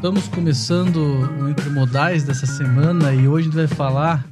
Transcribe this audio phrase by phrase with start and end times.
[0.00, 4.26] Estamos começando o Entre Modais dessa semana e hoje a gente vai falar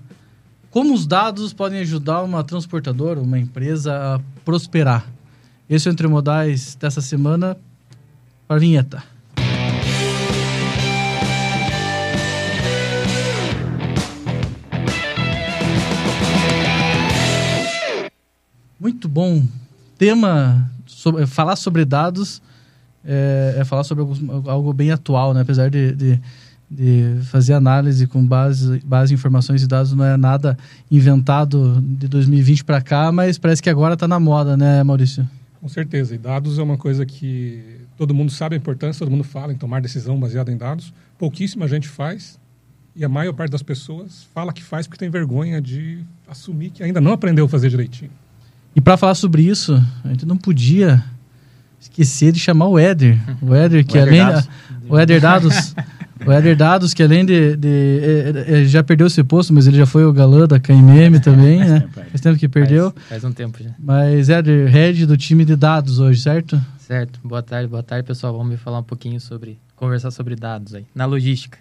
[0.70, 5.04] como os dados podem ajudar uma transportadora, uma empresa a prosperar.
[5.68, 7.54] Esse é o Entre Modais dessa semana
[8.46, 9.04] para a vinheta.
[18.80, 19.46] Muito bom.
[19.98, 22.40] Tema, sobre, falar sobre dados
[23.04, 25.40] é, é falar sobre algo, algo, bem atual, né?
[25.40, 26.20] Apesar de, de,
[26.70, 30.56] de, fazer análise com base, base em informações e dados, não é nada
[30.90, 35.28] inventado de 2020 para cá, mas parece que agora está na moda, né, Maurício?
[35.60, 36.14] Com certeza.
[36.14, 37.62] E dados é uma coisa que
[37.96, 40.92] todo mundo sabe a importância, todo mundo fala em tomar decisão baseada em dados.
[41.18, 42.38] Pouquíssima gente faz.
[42.94, 46.82] E a maior parte das pessoas fala que faz porque tem vergonha de assumir que
[46.82, 48.10] ainda não aprendeu a fazer direitinho.
[48.74, 49.74] E para falar sobre isso,
[50.04, 51.04] a gente não podia
[51.80, 53.18] esquecer de chamar o Éder.
[53.40, 54.18] O Éder, que o além.
[54.18, 54.48] Dados.
[54.88, 55.74] O Éder Dados.
[56.26, 57.56] o Éder Dados, que além de.
[57.56, 58.06] de,
[58.44, 61.60] de, de já perdeu esse posto, mas ele já foi o galã da KMM também,
[61.60, 61.80] né?
[61.80, 62.90] Tempo, faz tempo que perdeu.
[62.92, 63.70] Faz, faz, um tempo já.
[63.78, 66.60] Mas Éder, head do time de dados hoje, certo?
[66.78, 67.20] Certo.
[67.22, 68.32] Boa tarde, boa tarde, pessoal.
[68.32, 69.58] Vamos me falar um pouquinho sobre.
[69.76, 70.86] Conversar sobre dados aí.
[70.94, 71.58] Na logística.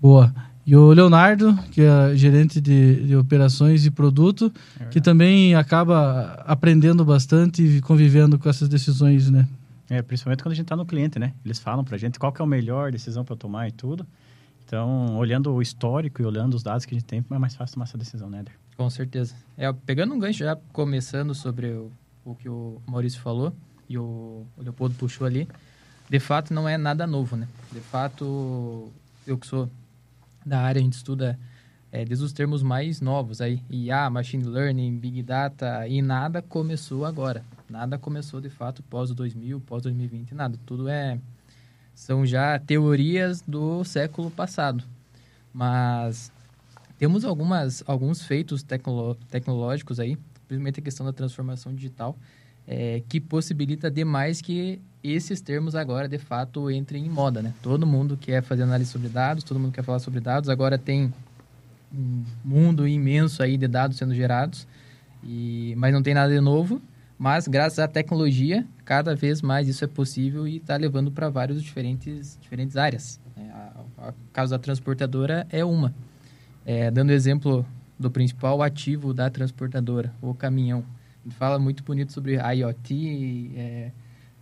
[0.00, 0.34] Boa.
[0.70, 6.44] E o Leonardo, que é gerente de, de operações e produto, é que também acaba
[6.46, 9.48] aprendendo bastante e convivendo com essas decisões, né?
[9.88, 11.34] É, principalmente quando a gente está no cliente, né?
[11.44, 14.06] Eles falam para a gente qual que é a melhor decisão para tomar e tudo.
[14.64, 17.74] Então, olhando o histórico e olhando os dados que a gente tem, é mais fácil
[17.74, 18.54] tomar essa decisão, né, Eder?
[18.76, 19.34] Com certeza.
[19.58, 21.90] É, pegando um gancho já, começando sobre o,
[22.24, 23.52] o que o Maurício falou
[23.88, 25.48] e o, o Leopoldo puxou ali,
[26.08, 27.48] de fato não é nada novo, né?
[27.72, 28.88] De fato,
[29.26, 29.68] eu que sou
[30.44, 31.38] da área, a gente estuda
[31.92, 37.04] é, desde os termos mais novos aí, IA, Machine Learning, Big Data, e nada começou
[37.04, 37.44] agora.
[37.68, 40.58] Nada começou, de fato, pós 2000, pós 2020, nada.
[40.64, 41.18] Tudo é...
[41.94, 44.84] São já teorias do século passado.
[45.52, 46.32] Mas
[46.98, 50.16] temos algumas, alguns feitos tecno, tecnológicos aí,
[50.46, 52.16] principalmente a questão da transformação digital,
[52.66, 57.54] é, que possibilita demais que esses termos agora, de fato, entrem em moda, né?
[57.62, 60.48] Todo mundo quer fazer análise sobre dados, todo mundo quer falar sobre dados.
[60.48, 61.12] Agora tem
[61.92, 64.66] um mundo imenso aí de dados sendo gerados,
[65.24, 66.80] e, mas não tem nada de novo.
[67.18, 71.62] Mas, graças à tecnologia, cada vez mais isso é possível e está levando para várias
[71.62, 73.20] diferentes, diferentes áreas.
[73.36, 73.72] É, a,
[74.08, 75.94] a caso da transportadora é uma.
[76.64, 77.66] É, dando exemplo
[77.98, 80.82] do principal ativo da transportadora, o caminhão.
[81.22, 83.90] A gente fala muito bonito sobre IoT, é,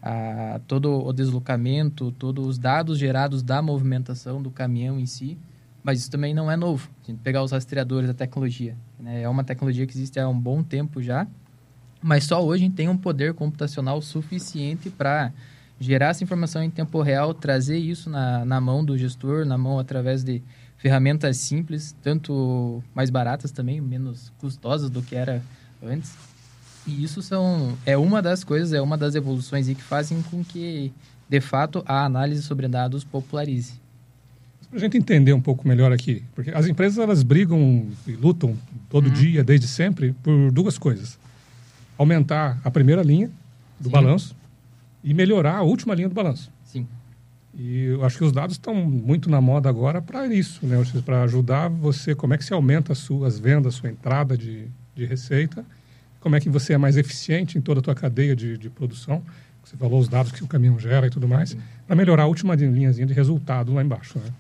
[0.03, 5.39] a, todo o deslocamento, todos os dados gerados da movimentação do caminhão em si,
[5.83, 6.89] mas isso também não é novo.
[7.05, 9.23] A gente pegar os rastreadores da tecnologia, né?
[9.23, 11.27] é uma tecnologia que existe há um bom tempo já,
[12.00, 15.33] mas só hoje a tem um poder computacional suficiente para
[15.81, 19.79] gerar essa informação em tempo real, trazer isso na, na mão do gestor, na mão
[19.79, 20.43] através de
[20.77, 25.43] ferramentas simples, tanto mais baratas também, menos custosas do que era
[25.83, 26.17] antes.
[26.88, 30.90] E isso são, é uma das coisas, é uma das evoluções que fazem com que,
[31.29, 33.75] de fato, a análise sobre dados popularize.
[34.70, 38.56] Para a gente entender um pouco melhor aqui, porque as empresas elas brigam e lutam
[38.88, 39.12] todo uhum.
[39.12, 41.19] dia, desde sempre, por duas coisas:
[41.99, 43.31] aumentar a primeira linha
[43.79, 43.93] do Sim.
[43.93, 44.37] balanço
[45.05, 46.50] e melhorar a última linha do balanço.
[46.64, 46.87] Sim.
[47.55, 50.76] E eu acho que os dados estão muito na moda agora para isso, né?
[51.05, 55.05] Para ajudar você, como é que você aumenta as suas vendas, sua entrada de, de
[55.05, 55.64] receita
[56.29, 59.23] como é que você é mais eficiente em toda a tua cadeia de, de produção.
[59.65, 62.55] Você falou os dados que o caminhão gera e tudo mais, para melhorar a última
[62.55, 64.19] linhazinha de resultado lá embaixo.
[64.19, 64.31] Né?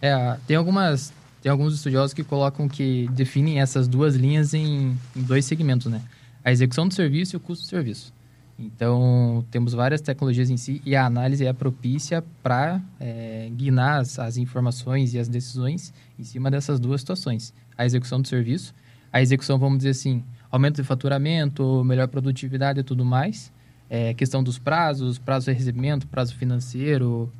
[0.00, 1.12] É, tem algumas
[1.42, 6.00] tem alguns estudiosos que colocam que definem essas duas linhas em, em dois segmentos, né?
[6.44, 8.14] A execução do serviço e o custo do serviço.
[8.56, 14.16] Então, temos várias tecnologias em si e a análise é propícia para é, guiar as,
[14.20, 17.52] as, informações e as decisões em cima dessas duas situações.
[17.76, 18.72] A execução do serviço,
[19.12, 20.22] a execução, vamos dizer assim,
[20.52, 23.50] aumento de faturamento, melhor produtividade e tudo mais.
[23.88, 27.32] É, questão dos prazos, prazo de recebimento, prazo financeiro,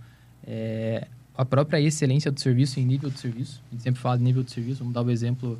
[0.47, 3.63] é, a própria excelência do serviço em nível de serviço.
[3.69, 4.79] A gente sempre fala de nível de serviço.
[4.79, 5.59] Vamos dar o exemplo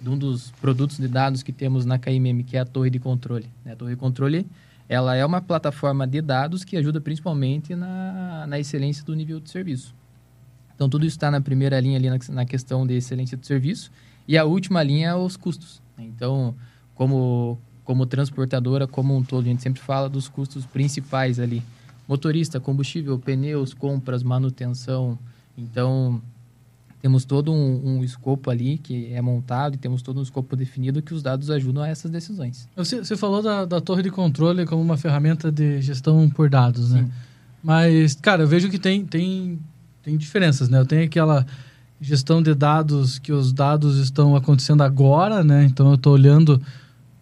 [0.00, 2.98] de um dos produtos de dados que temos na KMM, que é a torre de
[2.98, 3.46] controle.
[3.64, 3.72] Né?
[3.72, 4.46] A torre de controle
[4.88, 9.50] ela é uma plataforma de dados que ajuda principalmente na, na excelência do nível de
[9.50, 9.94] serviço.
[10.74, 13.90] Então, tudo isso está na primeira linha ali na, na questão de excelência do serviço.
[14.28, 15.82] E a última linha é os custos.
[15.98, 16.54] Então,
[16.96, 21.62] como, como transportadora como um todo, a gente sempre fala dos custos principais ali.
[22.08, 25.16] Motorista, combustível, pneus, compras, manutenção.
[25.56, 26.20] Então,
[27.00, 31.00] temos todo um, um, escopo ali que é montado e temos todo um escopo definido
[31.00, 32.68] que os dados ajudam a essas decisões.
[32.74, 36.90] Você, você falou da, da, torre de controle como uma ferramenta de gestão por dados,
[36.90, 37.04] né?
[37.04, 37.12] Sim.
[37.62, 39.58] Mas, cara, eu vejo que tem, tem
[40.06, 40.78] tem diferenças, né?
[40.78, 41.44] Eu tenho aquela
[42.00, 45.64] gestão de dados que os dados estão acontecendo agora, né?
[45.64, 46.62] Então eu estou olhando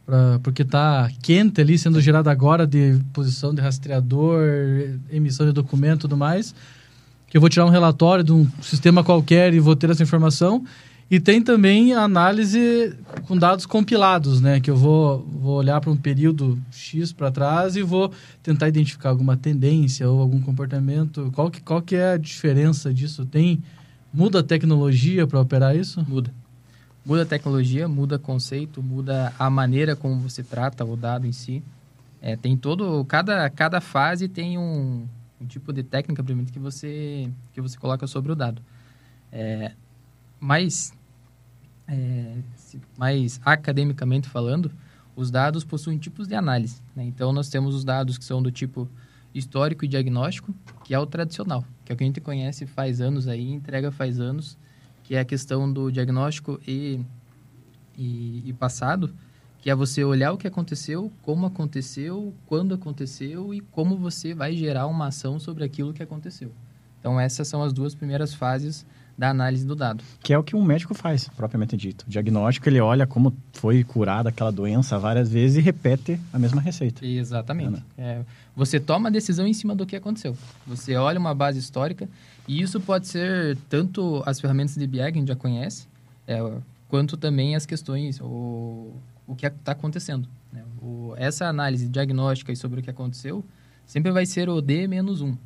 [0.05, 4.41] para porque está quente ali sendo gerado agora de posição de rastreador,
[5.11, 6.55] emissão de documento, e tudo mais.
[7.29, 10.65] Que eu vou tirar um relatório de um sistema qualquer e vou ter essa informação.
[11.11, 12.95] E tem também a análise
[13.27, 14.59] com dados compilados, né?
[14.61, 18.11] Que eu vou, vou olhar para um período X para trás e vou
[18.43, 21.31] tentar identificar alguma tendência ou algum comportamento.
[21.35, 23.27] Qual que, qual que é a diferença disso?
[23.27, 23.63] Tem
[24.13, 26.05] muda a tecnologia para operar isso?
[26.09, 26.31] Muda.
[27.05, 31.63] Muda a tecnologia, muda conceito, muda a maneira como você trata o dado em si.
[32.23, 35.07] É, tem todo cada cada fase tem um,
[35.39, 38.63] um tipo de técnica que você que você coloca sobre o dado.
[39.31, 39.73] É,
[40.45, 40.93] mais,
[41.89, 42.37] é,
[42.99, 44.71] mais academicamente falando,
[45.17, 46.83] os dados possuem tipos de análise.
[46.95, 47.05] Né?
[47.05, 48.89] Então, nós temos os dados que são do tipo
[49.35, 53.01] histórico e diagnóstico, que é o tradicional, que é o que a gente conhece faz
[53.01, 54.57] anos aí, entrega faz anos,
[55.05, 57.01] que é a questão do diagnóstico e,
[57.97, 59.15] e, e passado,
[59.59, 64.57] que é você olhar o que aconteceu, como aconteceu, quando aconteceu e como você vai
[64.57, 66.51] gerar uma ação sobre aquilo que aconteceu.
[66.99, 68.85] Então, essas são as duas primeiras fases
[69.17, 70.03] da análise do dado.
[70.21, 72.05] Que é o que um médico faz, propriamente dito.
[72.07, 76.61] O diagnóstico, ele olha como foi curada aquela doença várias vezes e repete a mesma
[76.61, 77.05] receita.
[77.05, 77.83] Exatamente.
[77.97, 78.23] É,
[78.57, 80.37] você toma a decisão em cima do que aconteceu.
[80.67, 82.09] Você olha uma base histórica
[82.47, 85.87] e isso pode ser tanto as ferramentas de BI que a gente já conhece,
[86.27, 86.39] é,
[86.89, 88.93] quanto também as questões, o,
[89.27, 90.29] o que está acontecendo.
[90.53, 90.63] Né?
[90.83, 93.45] O, essa análise diagnóstica sobre o que aconteceu
[93.87, 95.37] sempre vai ser o D-1.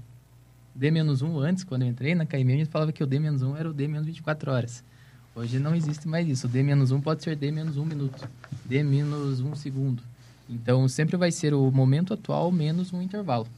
[0.78, 3.72] D-1 antes, quando eu entrei na KM, a gente falava que o D-1 era o
[3.72, 4.84] D-24 horas.
[5.34, 6.46] Hoje não existe mais isso.
[6.46, 8.28] O D-1 pode ser D-1 minuto,
[8.64, 10.00] D-1 segundo.
[10.48, 13.48] Então, sempre vai ser o momento atual menos um intervalo.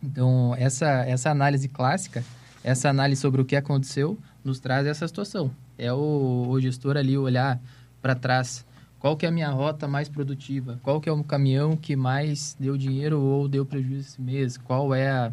[0.00, 2.24] Então, essa, essa análise clássica,
[2.62, 5.50] essa análise sobre o que aconteceu, nos traz essa situação.
[5.76, 7.60] É o, o gestor ali olhar
[8.00, 8.64] para trás.
[9.00, 10.78] Qual que é a minha rota mais produtiva?
[10.82, 14.56] Qual que é o caminhão que mais deu dinheiro ou deu prejuízo esse mês?
[14.56, 15.32] Qual é a,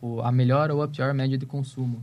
[0.00, 2.02] o, a melhor ou a pior média de consumo.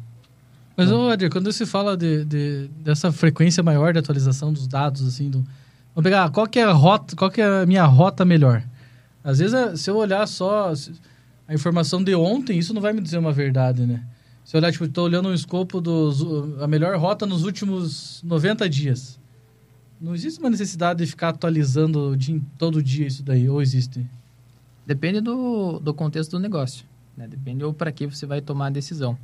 [0.76, 5.08] Mas, ô, Adir, quando se fala de, de, dessa frequência maior de atualização dos dados,
[5.08, 5.40] assim, do,
[5.94, 8.62] vamos pegar, qual que é a rota, qual que é a minha rota melhor?
[9.24, 10.74] Às vezes, é, se eu olhar só
[11.48, 14.04] a informação de ontem, isso não vai me dizer uma verdade, né?
[14.44, 16.22] Se eu olhar, tipo, estou olhando um escopo dos
[16.62, 19.20] a melhor rota nos últimos 90 dias.
[20.00, 22.16] Não existe uma necessidade de ficar atualizando
[22.58, 24.06] todo dia isso daí, ou existe?
[24.86, 26.86] Depende do, do contexto do negócio.
[27.16, 27.28] Né?
[27.28, 29.18] Depende ou para que você vai tomar a decisão.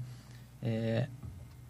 [0.61, 1.07] É,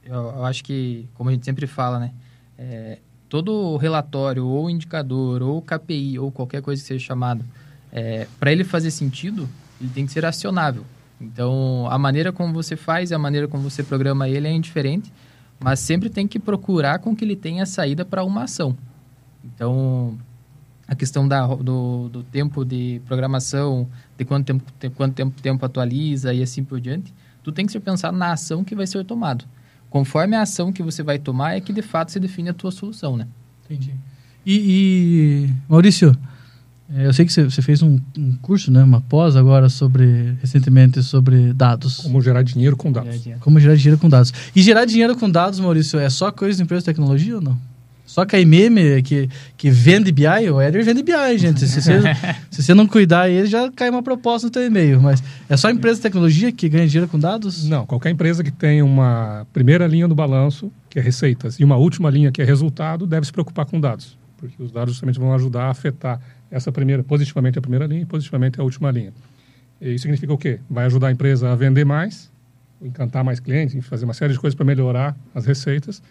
[0.04, 2.12] eu, eu, acho que, como a gente sempre fala, né?
[2.58, 3.00] É,
[3.30, 7.44] todo relatório, ou indicador, ou KPI, ou qualquer coisa que seja chamado,
[7.92, 9.48] é, para ele fazer sentido,
[9.80, 10.86] ele tem que ser acionável.
[11.20, 15.12] Então, a maneira como você faz, a maneira como você programa ele é indiferente,
[15.60, 18.76] mas sempre tem que procurar com que ele tenha saída para uma ação.
[19.44, 20.18] Então,
[20.88, 23.88] a questão da, do, do tempo de programação,
[24.22, 27.12] de quanto tempo, de quanto tempo, tempo atualiza e assim por diante,
[27.44, 29.46] tu tem que ser pensado na ação que vai ser tomado.
[29.90, 32.72] Conforme a ação que você vai tomar, é que de fato se define a tua
[32.72, 33.26] solução, né?
[33.66, 33.92] Entendi.
[34.46, 36.16] E, e Maurício,
[36.96, 41.02] é, eu sei que você fez um, um, curso, né, uma pós agora sobre recentemente
[41.02, 41.98] sobre dados.
[41.98, 43.28] Como gerar dinheiro com dados.
[43.40, 44.32] Como gerar dinheiro com dados.
[44.56, 47.58] E gerar dinheiro com dados, Maurício, é só coisa de empresa de tecnologia ou não?
[48.12, 48.40] Só que a
[49.02, 51.66] que, que vende BI, o Éder vende BI, gente.
[51.66, 51.94] Se você,
[52.52, 55.02] se você não cuidar aí, já cai uma proposta no teu e-mail.
[55.02, 57.64] Mas é só empresa de tecnologia que ganha dinheiro com dados?
[57.70, 61.78] Não, qualquer empresa que tem uma primeira linha do balanço, que é receitas, e uma
[61.78, 64.18] última linha, que é resultado, deve se preocupar com dados.
[64.36, 66.20] Porque os dados justamente vão ajudar a afetar
[66.52, 69.14] essa primeira, positivamente a primeira linha e positivamente a última linha.
[69.80, 70.60] E isso significa o quê?
[70.70, 72.30] Vai ajudar a empresa a vender mais,
[72.82, 76.04] encantar mais clientes, fazer uma série de coisas para melhorar as receitas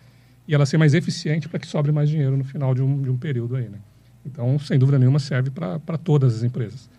[0.51, 3.09] e ela ser mais eficiente para que sobre mais dinheiro no final de um, de
[3.09, 3.79] um período aí, né?
[4.27, 6.91] Então, sem dúvida nenhuma, serve para todas as empresas.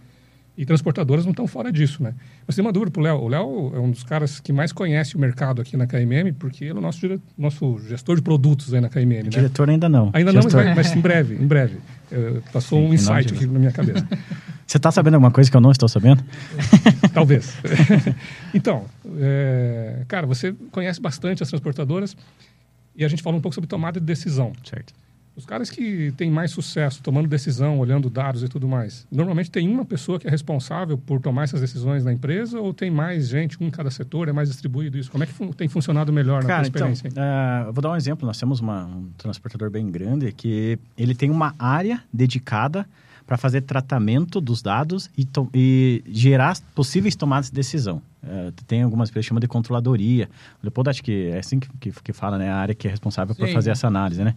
[0.58, 2.13] E transportadoras não estão fora disso, né?
[2.48, 3.17] Mas tem uma dúvida para o Léo.
[3.17, 6.63] O Léo é um dos caras que mais conhece o mercado aqui na KMM, porque
[6.63, 7.20] ele é o nosso, dire...
[7.38, 9.29] nosso gestor de produtos aí na KMM, né?
[9.29, 10.12] Diretor ainda não.
[10.13, 10.63] Ainda gestor.
[10.63, 11.77] não, mas, mas, em breve, em breve.
[12.10, 14.08] Eu, passou Sim, um insight aqui na minha cabeça.
[14.65, 16.24] Você está sabendo alguma coisa que eu não estou sabendo?
[17.13, 17.58] Talvez.
[18.55, 18.86] então,
[19.17, 20.03] é...
[20.08, 22.15] cara, você conhece bastante as transportadoras
[22.96, 24.54] e a gente fala um pouco sobre tomada de decisão.
[24.64, 24.94] Certo.
[25.34, 29.68] Os caras que têm mais sucesso tomando decisão, olhando dados e tudo mais, normalmente tem
[29.68, 33.58] uma pessoa que é responsável por tomar essas decisões na empresa ou tem mais gente,
[33.62, 35.10] um em cada setor, é mais distribuído isso?
[35.10, 37.08] Como é que fun tem funcionado melhor Cara, na tua experiência?
[37.08, 38.26] Então, uh, eu vou dar um exemplo.
[38.28, 42.86] Nós temos uma, um transportador bem grande que ele tem uma área dedicada
[43.25, 48.01] para fazer tratamento dos dados e, e gerar possíveis tomadas de decisão.
[48.24, 50.30] É, tem algumas empresas que chamam de controladoria.
[50.62, 52.51] O Leopoldo acho que é assim que, que, que fala, né?
[52.51, 53.54] A área que é responsável por Sim.
[53.54, 54.36] fazer essa análise, né?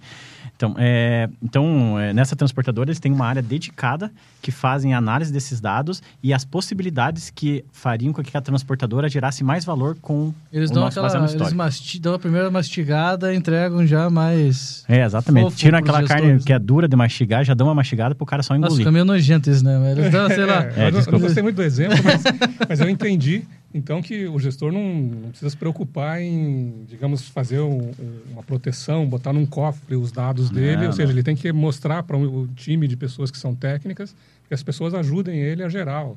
[0.56, 5.60] Então, é, então é, nessa transportadora, eles têm uma área dedicada que fazem análise desses
[5.60, 10.70] dados e as possibilidades que fariam com que a transportadora gerasse mais valor com Eles
[10.70, 11.28] o dão nosso aquela.
[11.28, 14.84] Eles masti, dão a primeira mastigada e entregam já mais.
[14.88, 15.44] É, exatamente.
[15.44, 18.24] Fofo Tiram aquela carne gestores, que é dura de mastigar, já dão uma mastigada pro
[18.24, 18.78] cara só Nossa, engolir.
[18.78, 19.78] fica meio nojento isso, né?
[19.78, 20.64] Mas Eles dão, sei lá.
[20.76, 22.22] É, eu não- eu não gostei muito do exemplo, mas,
[22.68, 23.42] mas eu entendi,
[23.74, 28.42] então, que o gestor não, não precisa se preocupar em, digamos, fazer um- um- uma
[28.42, 31.12] proteção, botar num cofre os dados dele, Não, ou seja, não.
[31.12, 34.14] ele tem que mostrar para um, time de pessoas que são técnicas
[34.46, 36.04] que as pessoas ajudem ele a gerar.
[36.06, 36.16] o-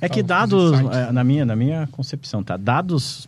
[0.00, 2.56] É que os dados, é, na minha, na minha concepção, tá?
[2.56, 3.26] Dados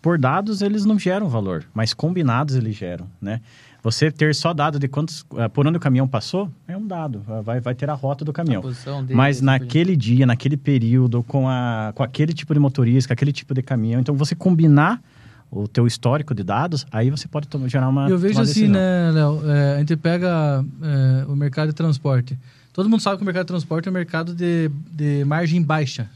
[0.00, 3.40] por dados eles não geram valor, mas combinados eles geram, né?
[3.82, 7.20] Você ter só dado de quantos, eh, por onde o caminhão passou, é um dado,
[7.44, 8.62] vai, vai ter a rota do caminhão.
[9.02, 13.32] Dele, Mas naquele dia, naquele período, com, a, com aquele tipo de motorista, com aquele
[13.32, 15.02] tipo de caminhão, então você combinar
[15.50, 18.68] o teu histórico de dados, aí você pode tom- gerar uma Eu vejo uma assim,
[18.68, 19.42] né, Léo?
[19.50, 22.38] é, a gente pega é, o mercado de transporte.
[22.72, 26.08] Todo mundo sabe que o mercado de transporte é um mercado de, de margem baixa.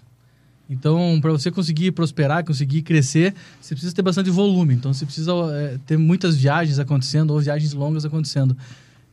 [0.68, 4.74] Então, para você conseguir prosperar, conseguir crescer, você precisa ter bastante volume.
[4.74, 8.56] Então, você precisa é, ter muitas viagens acontecendo ou viagens longas acontecendo.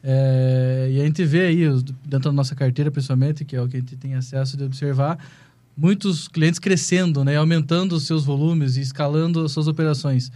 [0.03, 1.65] É, e a gente vê aí,
[2.05, 5.17] dentro da nossa carteira, principalmente, que é o que a gente tem acesso de observar,
[5.77, 10.31] muitos clientes crescendo, né, aumentando os seus volumes e escalando as suas operações.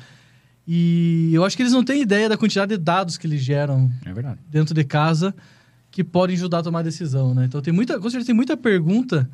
[0.68, 3.90] E eu acho que eles não têm ideia da quantidade de dados que eles geram
[4.06, 5.34] É dentro de casa
[5.90, 7.46] que podem ajudar a tomar decisão, né?
[7.46, 9.30] Então tem muita, com certeza tem muita pergunta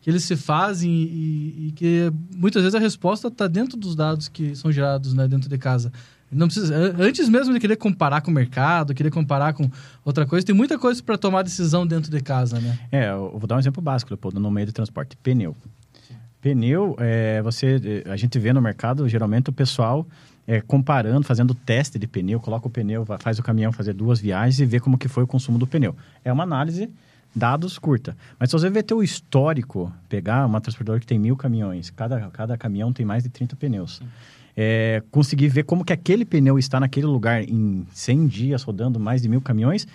[0.00, 4.28] que eles se fazem e, e que muitas vezes a resposta está dentro dos dados
[4.28, 5.92] que são gerados, né, dentro de casa.
[6.32, 9.68] Não precisa, an- antes mesmo de querer comparar com o mercado, querer comparar com
[10.04, 12.78] outra coisa, tem muita coisa para tomar decisão dentro de casa, né?
[12.92, 15.16] É, eu vou dar um exemplo básico, Leopoldo, no meio de transporte.
[15.16, 15.56] Pneu.
[16.40, 20.06] Pneu, é, você, é, a gente vê no mercado, geralmente o pessoal
[20.46, 24.58] é, comparando, fazendo teste de pneu, coloca o pneu, faz o caminhão fazer duas viagens
[24.60, 25.94] e vê como que foi o consumo do pneu.
[26.24, 26.88] É uma análise,
[27.34, 28.16] dados curta.
[28.38, 32.56] Mas se você ver teu histórico, pegar uma transportadora que tem mil caminhões, cada, cada
[32.56, 34.02] caminhão tem mais de 30 pneus.
[34.56, 39.22] É, conseguir ver como que aquele pneu está naquele lugar em 100 dias, rodando mais
[39.22, 39.86] de mil caminhões,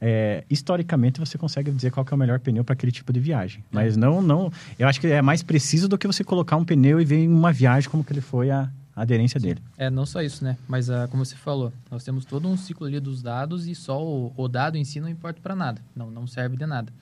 [0.00, 3.62] é, historicamente você consegue dizer qual é o melhor pneu para aquele tipo de viagem.
[3.70, 4.50] Mas não, não.
[4.78, 7.28] Eu acho que é mais preciso do que você colocar um pneu e ver em
[7.28, 8.68] uma viagem como que ele foi a,
[9.00, 9.62] a aderência dele.
[9.78, 10.58] É, não só isso, né?
[10.68, 14.04] Mas, ah, como você falou, nós temos todo um ciclo ali dos dados e só
[14.04, 15.80] o, o dado em si não importa para nada.
[15.96, 16.92] Não, não serve de nada.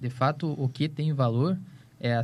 [0.00, 1.58] De fato, o que tem valor
[1.98, 2.22] é a,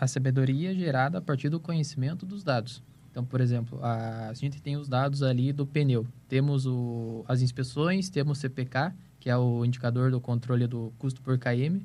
[0.00, 2.82] a sabedoria gerada a partir do conhecimento dos dados.
[3.10, 6.06] Então, por exemplo, a, a gente tem os dados ali do pneu.
[6.26, 11.20] Temos o, as inspeções, temos o CPK, que é o indicador do controle do custo
[11.20, 11.82] por KM,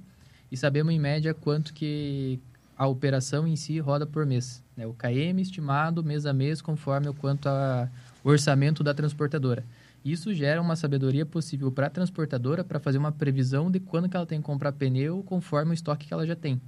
[0.49, 2.39] e sabemos em média quanto que
[2.77, 4.63] a operação em si roda por mês.
[4.75, 4.85] Né?
[4.85, 7.89] O KM estimado mês a mês conforme o quanto a,
[8.23, 9.63] o orçamento da transportadora.
[10.03, 14.17] Isso gera uma sabedoria possível para a transportadora para fazer uma previsão de quando que
[14.17, 16.59] ela tem que comprar pneu conforme o estoque que ela já tem.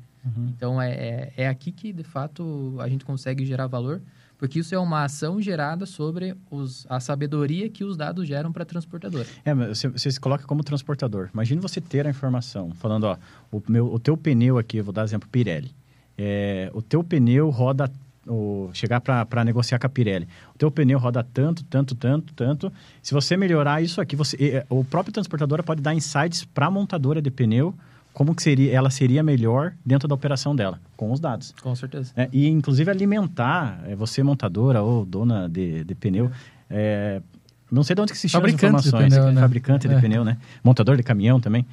[0.47, 4.01] Então é, é, é aqui que de fato a gente consegue gerar valor,
[4.37, 8.63] porque isso é uma ação gerada sobre os, a sabedoria que os dados geram para
[8.63, 9.27] a transportadora.
[9.45, 11.29] É, você, você se coloca como transportador.
[11.33, 13.17] Imagina você ter a informação, falando, ó,
[13.51, 15.71] o, meu, o teu pneu aqui, eu vou dar exemplo, Pirelli.
[16.17, 17.91] É, o teu pneu roda,
[18.27, 20.27] o, chegar para negociar com a Pirelli.
[20.53, 22.73] O teu pneu roda tanto, tanto, tanto, tanto.
[23.01, 26.71] Se você melhorar isso aqui, você, é, o próprio transportadora pode dar insights para a
[26.71, 27.73] montadora de pneu,
[28.13, 31.53] como que seria, ela seria melhor dentro da operação dela, com os dados.
[31.61, 32.13] Com certeza.
[32.15, 36.31] É, e, inclusive, alimentar, é, você montadora ou dona de, de pneu,
[36.69, 37.21] é,
[37.69, 39.13] não sei de onde que se chama as Fabricante de informações.
[39.13, 39.41] pneu, né?
[39.41, 39.99] Fabricante de É.
[39.99, 40.37] pneu, né?
[40.63, 41.65] Montador de caminhão também.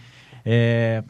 [0.45, 1.05] É,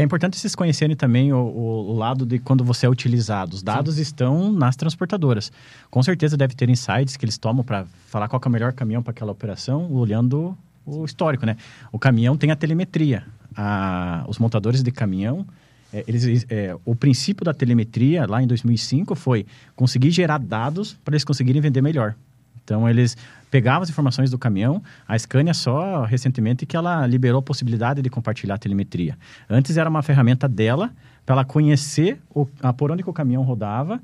[0.00, 3.54] é importante vocês conhecerem também o, o- lado de quando você é utilizado.
[3.54, 5.50] Os dados estão nas transportadoras.
[5.90, 9.02] Com certeza deve ter insights que eles tomam para falar qual é o melhor caminhão
[9.02, 10.56] para aquela operação, olhando
[10.86, 11.56] o histórico, né?
[11.92, 13.24] O caminhão tem a telemetria.
[13.56, 15.44] A- os montadores de caminhão,
[15.92, 21.14] é, eles, é, o princípio da telemetria lá em 2005 foi conseguir gerar dados para
[21.14, 22.14] eles conseguirem vender melhor.
[22.62, 23.16] Então eles
[23.50, 28.10] pegavam as informações do caminhão, a Scania só recentemente que ela liberou a possibilidade de
[28.10, 29.16] compartilhar a telemetria.
[29.48, 30.90] Antes era uma ferramenta dela
[31.24, 34.00] para ela conhecer o, a, por onde que o caminhão rodava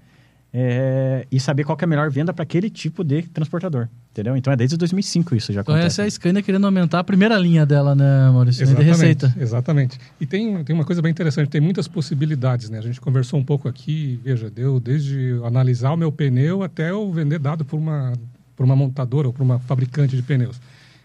[0.57, 4.37] é, e saber qual que é a melhor venda para aquele tipo de transportador, entendeu?
[4.37, 6.00] Então é desde 2005 isso já Então acontece.
[6.00, 8.64] essa é a Scania querendo aumentar a primeira linha dela, né, Maurício?
[8.64, 9.35] De receita.
[9.37, 9.98] Exatamente.
[10.20, 12.78] E tem, tem uma coisa bem interessante, tem muitas possibilidades, né?
[12.78, 17.11] A gente conversou um pouco aqui, veja, deu desde analisar o meu pneu até eu
[17.11, 18.12] vender dado por uma,
[18.56, 20.60] por uma montadora ou por uma fabricante de pneus.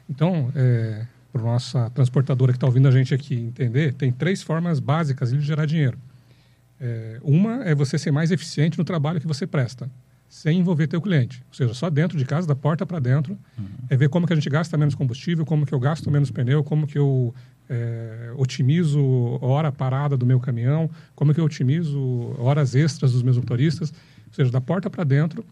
[0.09, 4.79] Então, é, para nossa transportadora que está ouvindo a gente aqui entender, tem três formas
[4.79, 5.97] básicas de gerar dinheiro.
[6.79, 9.89] É, uma é você ser mais eficiente no trabalho que você presta,
[10.27, 11.43] sem envolver teu cliente.
[11.47, 13.65] Ou seja, só dentro de casa, da porta para dentro, uhum.
[13.89, 16.63] é ver como que a gente gasta menos combustível, como que eu gasto menos pneu,
[16.63, 17.33] como que eu
[17.69, 18.99] é, otimizo
[19.41, 23.93] hora parada do meu caminhão, como que eu otimizo horas extras dos meus motoristas.
[24.27, 25.45] Ou seja, da porta para dentro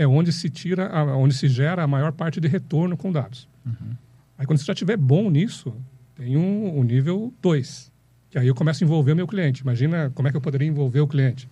[0.00, 3.46] é onde se tira, a, onde se gera a maior parte de retorno com dados.
[3.66, 3.94] Uhum.
[4.38, 5.74] Aí quando você já estiver bom nisso,
[6.14, 7.92] tem um, um nível 2,
[8.30, 9.60] que aí eu começo a envolver o meu cliente.
[9.60, 11.46] Imagina como é que eu poderia envolver o cliente.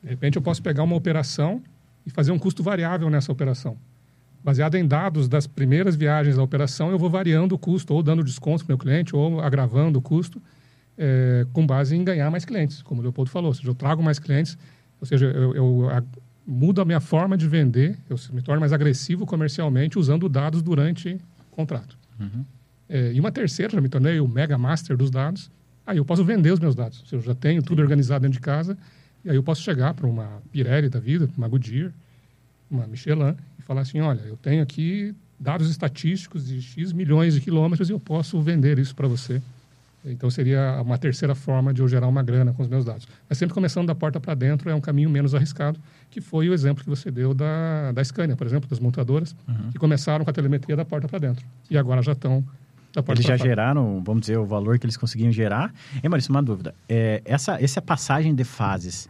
[0.00, 1.60] De repente eu posso pegar uma operação
[2.06, 3.76] e fazer um custo variável nessa operação.
[4.44, 8.22] Baseado em dados das primeiras viagens da operação, eu vou variando o custo, ou dando
[8.22, 10.40] desconto para o meu cliente, ou agravando o custo,
[10.96, 13.48] é, com base em ganhar mais clientes, como o Leopoldo falou.
[13.48, 14.56] Ou seja, eu trago mais clientes,
[15.00, 15.90] ou seja, eu, eu
[16.46, 21.14] mudo a minha forma de vender, eu me torno mais agressivo comercialmente usando dados durante
[21.50, 21.96] o contrato.
[22.20, 22.44] Uhum.
[22.88, 25.50] É, e uma terceira, já me tornei o mega master dos dados,
[25.86, 27.00] aí eu posso vender os meus dados.
[27.00, 28.76] Seja, eu já tenho tudo organizado dentro de casa,
[29.24, 31.92] e aí eu posso chegar para uma Pirelli da vida, uma Goodyear,
[32.70, 37.40] uma Michelin, e falar assim, olha, eu tenho aqui dados estatísticos de X milhões de
[37.40, 39.40] quilômetros e eu posso vender isso para você.
[40.04, 43.06] Então seria uma terceira forma de eu gerar uma grana com os meus dados.
[43.28, 46.54] Mas sempre começando da porta para dentro é um caminho menos arriscado, que foi o
[46.54, 49.70] exemplo que você deu da, da Scania, por exemplo, das montadoras, uhum.
[49.72, 51.44] que começaram com a telemetria da porta para dentro.
[51.70, 52.44] E agora já estão
[52.92, 53.48] da porta Eles já fora.
[53.48, 55.72] geraram, vamos dizer, o valor que eles conseguiam gerar.
[56.02, 56.74] E, Maurício, uma dúvida.
[56.88, 59.08] É, essa, essa passagem de fases,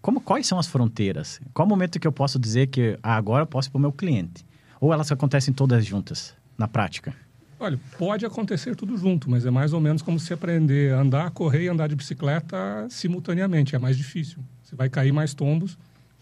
[0.00, 1.40] como, quais são as fronteiras?
[1.52, 3.80] Qual o momento que eu posso dizer que ah, agora eu posso ir para o
[3.80, 4.46] meu cliente?
[4.80, 7.12] Ou elas acontecem todas juntas, na prática?
[7.58, 11.30] Olha, pode acontecer tudo junto, mas é mais ou menos como se aprender a andar,
[11.30, 13.74] correr e andar de bicicleta simultaneamente.
[13.74, 14.38] É mais difícil.
[14.62, 15.78] Você vai cair mais tombos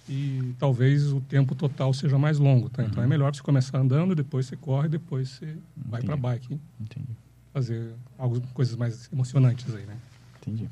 [0.09, 2.83] e talvez o tempo total seja mais longo, tá?
[2.83, 2.89] Uhum.
[2.89, 3.11] Então é uhum.
[3.11, 5.63] melhor você começar andando, depois você corre, depois você Entendi.
[5.89, 6.61] vai para bike.
[6.81, 7.17] Entendi.
[7.53, 9.97] Fazer algo, coisas mais emocionantes aí, né?
[10.41, 10.69] Entendi.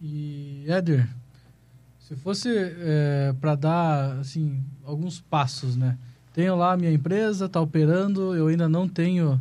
[0.00, 1.08] E Éder,
[2.00, 5.96] se fosse é, para dar assim alguns passos, né?
[6.32, 9.40] Tenho lá a minha empresa, está operando, eu ainda não tenho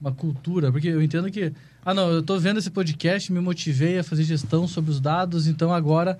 [0.00, 1.52] uma cultura, porque eu entendo que
[1.84, 5.46] ah não, eu estou vendo esse podcast, me motivei a fazer gestão sobre os dados,
[5.46, 6.18] então agora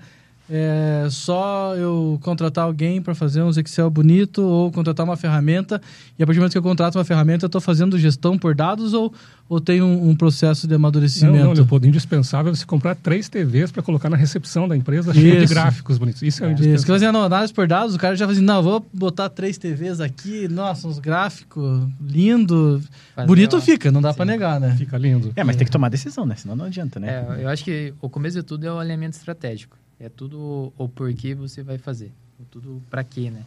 [0.51, 5.79] é só eu contratar alguém para fazer uns Excel bonito ou contratar uma ferramenta
[6.17, 8.55] e a partir do momento que eu contrato uma ferramenta eu estou fazendo gestão por
[8.55, 9.13] dados ou,
[9.47, 11.37] ou tem um, um processo de amadurecimento?
[11.37, 15.45] Não, não, Leopoldo, indispensável você comprar três TVs para colocar na recepção da empresa cheia
[15.45, 16.23] de gráficos bonitos.
[16.23, 16.75] Isso é, é indispensável.
[16.75, 19.99] Isso, que fazia análise por dados, o cara já fazia, não, vou botar três TVs
[19.99, 22.81] aqui, nossa, uns gráficos lindo,
[23.15, 23.61] Fazer bonito uma...
[23.61, 24.75] fica, não dá para negar, né?
[24.75, 25.31] Fica lindo.
[25.35, 26.35] É, mas tem que tomar decisão, né?
[26.35, 27.25] Senão não adianta, né?
[27.37, 29.77] É, eu acho que o começo de tudo é o alinhamento estratégico.
[29.99, 32.11] É tudo o porquê você vai fazer.
[32.49, 33.45] Tudo para quê, né?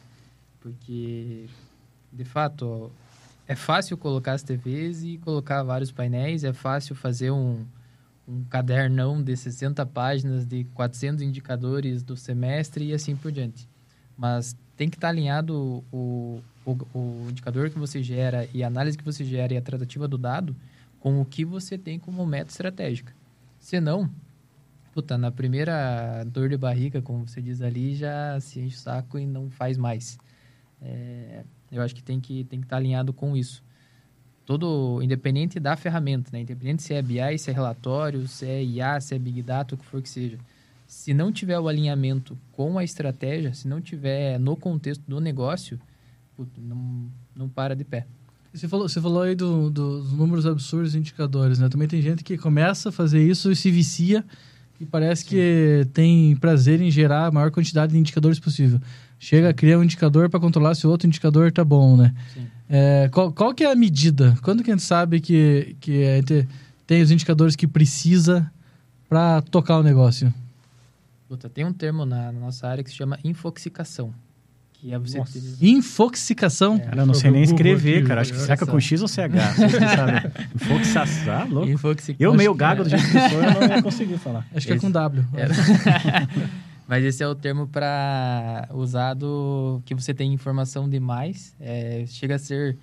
[0.60, 1.46] Porque,
[2.12, 2.90] de fato,
[3.48, 6.44] é fácil colocar as TVs e colocar vários painéis.
[6.44, 7.64] É fácil fazer um,
[8.28, 13.68] um cadernão de 60 páginas de 400 indicadores do semestre e assim por diante.
[14.16, 18.98] Mas tem que estar alinhado o, o, o indicador que você gera e a análise
[18.98, 20.54] que você gera e a tratativa do dado
[21.00, 23.12] com o que você tem como meta estratégica.
[23.58, 24.08] Senão,
[24.92, 29.18] puta, na primeira dor de barriga, como você diz ali, já se enche o saco
[29.18, 30.18] e não faz mais.
[30.80, 33.62] É, eu acho que tem que tem que estar tá alinhado com isso.
[34.44, 36.40] Todo, independente da ferramenta, né?
[36.40, 39.78] Independente se é BI, se é relatório, se é IA, se é Big Data, o
[39.78, 40.38] que for que seja.
[40.86, 45.80] Se não tiver o alinhamento com a estratégia, se não tiver no contexto do negócio,
[46.58, 48.06] não, não para de pé.
[48.52, 51.70] Você falou, você falou aí do, do, dos números absurdos indicadores, né?
[51.70, 54.22] Também tem gente que começa a fazer isso e se vicia
[54.82, 55.28] e parece Sim.
[55.28, 58.80] que tem prazer em gerar a maior quantidade de indicadores possível.
[59.16, 62.12] Chega a criar um indicador para controlar se o outro indicador está bom, né?
[62.68, 64.36] É, qual, qual que é a medida?
[64.42, 66.48] Quando que a gente sabe que, que a gente
[66.84, 68.50] tem os indicadores que precisa
[69.08, 70.34] para tocar o negócio?
[71.28, 74.12] Puta, tem um termo na, na nossa área que se chama infoxicação.
[74.82, 75.64] Que é você ter...
[75.64, 76.74] Infoxicação?
[76.74, 78.20] É, cara, eu não sei nem escrever, aqui, cara.
[78.20, 79.20] Acho que seca com X ou CH.
[80.56, 81.70] Infoxicação, ah, louco.
[81.70, 82.16] Infoxicação.
[82.18, 84.44] Eu meio gago do jeito que sou, eu não ia conseguir falar.
[84.52, 84.84] Acho que esse...
[84.84, 85.24] é com W.
[86.88, 91.54] Mas esse é o termo para usado que você tem informação demais.
[91.60, 92.76] É, chega a ser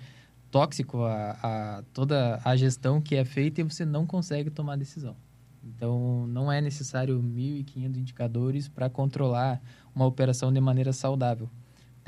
[0.50, 5.14] tóxico a, a, toda a gestão que é feita e você não consegue tomar decisão.
[5.62, 9.60] Então, não é necessário 1.500 indicadores para controlar
[9.94, 11.50] uma operação de maneira saudável.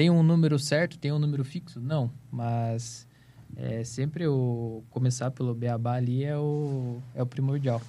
[0.03, 1.79] Tem um número certo, tem um número fixo?
[1.79, 3.07] Não, mas
[3.55, 7.81] é, sempre o começar pelo beabá ali é o, é o primordial.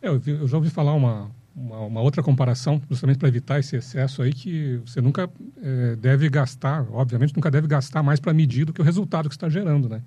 [0.00, 3.76] É, eu, eu, já ouvi falar uma, uma, uma outra comparação, justamente para evitar esse
[3.76, 5.28] excesso aí, que você nunca
[5.62, 9.34] é, deve gastar, obviamente nunca deve gastar mais para medir do que o resultado que
[9.34, 10.00] está gerando, né?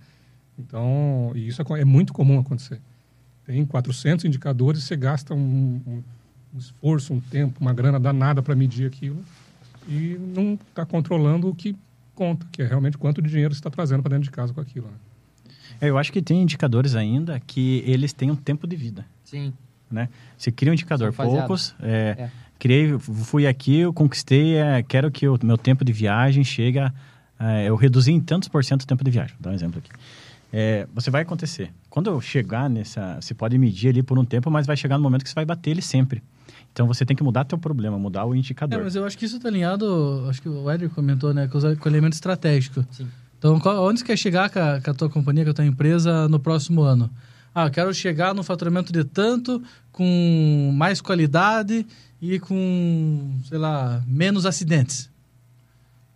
[0.57, 2.81] Então, e isso é, é muito comum acontecer.
[3.45, 6.03] Tem 400 indicadores, você gasta um, um
[6.53, 9.23] um esforço, um tempo, uma grana danada para medir aquilo
[9.87, 11.75] e não está controlando o que
[12.13, 14.61] conta, que é realmente quanto de dinheiro você está trazendo para dentro de casa com
[14.61, 14.87] aquilo.
[14.87, 14.93] Né?
[15.81, 19.05] É, eu acho que tem indicadores ainda que eles têm um tempo de vida.
[19.23, 19.53] Sim.
[19.89, 20.09] Né?
[20.37, 21.75] Você cria um indicador, poucos.
[21.81, 22.31] É, É.
[22.59, 26.91] Criei, fui aqui, eu conquistei, é, quero que o meu tempo de viagem chegue a,
[27.39, 29.35] é, eu reduzi em tantos por cento o tempo de viagem.
[29.35, 29.91] Vou dar um exemplo aqui.
[30.51, 31.71] É, você vai acontecer.
[31.89, 35.03] Quando eu chegar nessa, você pode medir ali por um tempo, mas vai chegar no
[35.03, 36.23] momento que você vai bater ele sempre.
[36.73, 38.83] Então você tem que mudar teu problema, mudar o É, indicador.
[38.83, 41.77] mas eu acho que isso está alinhado, acho que o Éder comentou, né, com, os-
[41.79, 42.85] com o elemento estratégico.
[42.91, 43.07] Sim.
[43.39, 45.65] Então, qual- onde você quer chegar com a, com a tua companhia, com a tua
[45.65, 47.09] empresa no próximo ano?
[47.53, 51.85] Ah, eu quero chegar no faturamento de tanto, com mais qualidade
[52.21, 55.09] e com, sei lá, menos acidentes.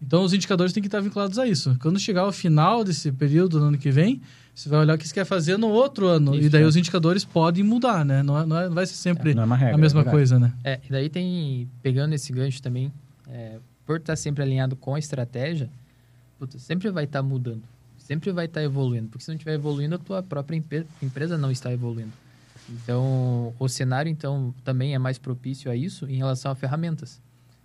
[0.01, 1.75] Então, os indicadores têm que estar vinculados a isso.
[1.81, 4.21] Quando chegar ao final desse período, no ano que vem,
[4.53, 6.35] você vai olhar o que você quer fazer no outro ano.
[6.35, 6.65] Isso, e daí é.
[6.65, 8.21] os indicadores podem mudar, né?
[8.21, 10.37] Não, é- não, é- não vai ser sempre é uma regra, a mesma é coisa,
[10.39, 10.53] né?
[10.63, 12.91] É, e daí tem, pegando esse gancho também,
[13.29, 15.69] é, por estar sempre alinhado com a estratégia,
[16.37, 17.63] puta, sempre vai estar mudando,
[17.97, 21.49] sempre vai estar evoluindo, porque se não estiver evoluindo, a tua própria empe- empresa não
[21.51, 22.11] está evoluindo.
[22.69, 27.19] Então, o cenário, então, também é mais propício a isso em relação a ferramentas.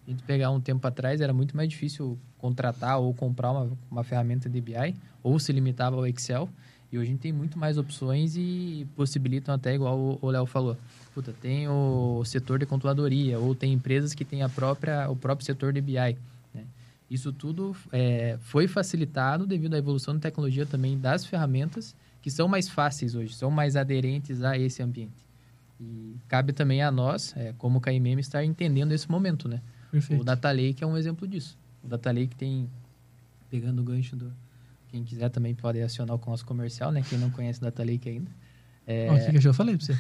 [0.07, 4.05] A gente pegar um tempo atrás, era muito mais difícil contratar ou comprar uma, uma
[4.05, 6.49] ferramenta de BI, ou se limitava ao Excel,
[6.93, 10.77] e hoje a gente tem muito mais opções e possibilitam até, igual o- Léo falou,
[11.15, 15.47] Puta, tem o setor de controladoria, ou tem empresas que têm a própria, o próprio
[15.47, 15.95] setor de BI.
[16.53, 16.63] né?
[17.11, 22.47] Isso tudo é, foi facilitado devido à evolução da tecnologia também das ferramentas, que são
[22.47, 25.25] mais fáceis hoje, são mais aderentes a esse ambiente.
[25.81, 29.63] E cabe também a nós, é, como KMM, estar entendendo esse momento, né?
[29.91, 30.21] Perfeito.
[30.21, 31.57] O Data Lake é um exemplo disso.
[31.83, 32.69] O Data Lake tem,
[33.51, 34.31] pegando o gancho do...
[34.97, 37.05] Quem quiser também pode acionar o nosso comercial, né?
[37.07, 38.31] Quem não conhece o Data Lake ainda.
[38.87, 39.93] É, Ó, O que, eu falei pra você?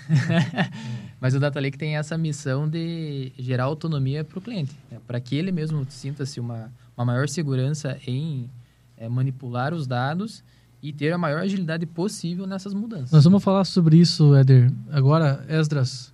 [1.20, 4.98] mas o Data Lake tem essa missão de gerar autonomia para o cliente, né?
[5.06, 8.48] para que ele mesmo sinta-se uma, uma maior segurança em
[8.96, 10.42] eh, manipular os dados
[10.82, 13.10] e ter a maior agilidade possível nessas mudanças.
[13.10, 14.72] Nós vamos falar sobre isso, Éder.
[14.90, 16.10] Agora, Esdras,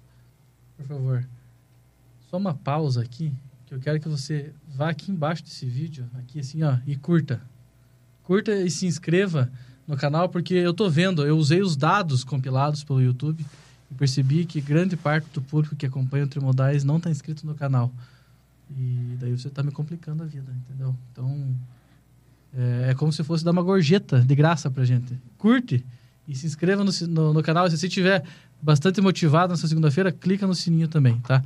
[0.76, 1.28] por favor,
[2.28, 3.32] só uma pausa aqui,
[3.66, 7.40] que eu quero que você vá aqui embaixo desse vídeo, aqui assim, ó, e curta.
[8.22, 9.50] Curta e se inscreva
[9.86, 13.44] no canal, porque eu tô vendo, eu usei os dados compilados pelo YouTube
[13.90, 17.54] e percebi que grande parte do público que acompanha o Trimodais não está inscrito no
[17.54, 17.92] canal.
[18.70, 20.94] E daí você está me complicando a vida, entendeu?
[21.12, 21.54] Então,
[22.56, 25.18] é, é como se fosse dar uma gorjeta de graça pra gente.
[25.36, 25.84] Curte
[26.26, 27.68] e se inscreva no, no, no canal.
[27.68, 28.24] Se você estiver
[28.60, 31.42] bastante motivado nessa segunda-feira, clica no sininho também, tá?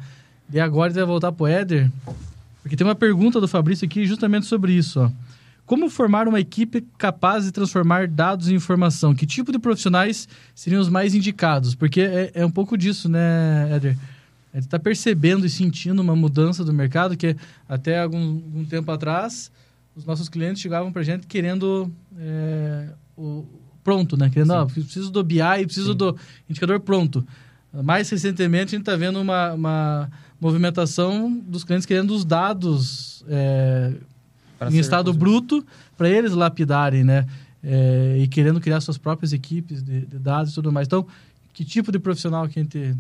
[0.53, 1.91] E agora a gente vai voltar pro Éder,
[2.63, 5.11] porque tem uma pergunta do Fabrício aqui justamente sobre isso, ó.
[5.67, 9.13] Como formar uma equipe capaz de transformar dados em informação?
[9.13, 11.75] Que tipo de profissionais seriam os mais indicados?
[11.75, 13.99] Porque é, é um pouco disso, né, Éder?
[14.53, 17.37] A gente está percebendo e sentindo uma mudança do mercado que
[17.69, 19.51] até algum, algum tempo atrás
[19.97, 23.45] os nossos clientes chegavam para a gente querendo é, o
[23.83, 24.31] pronto, né?
[24.31, 25.99] Querendo, ó, preciso do BI, preciso Sim.
[25.99, 26.17] do
[26.49, 27.27] indicador pronto.
[27.73, 33.95] Mais recentemente, a gente está vendo uma, uma movimentação dos clientes querendo os dados é,
[34.59, 35.65] Pra em estado bruto
[35.97, 37.27] para eles lapidarem, né?
[37.63, 40.87] É, e querendo criar suas próprias equipes de, de dados e tudo mais.
[40.87, 41.07] Então,
[41.53, 42.97] que tipo de profissional que a gente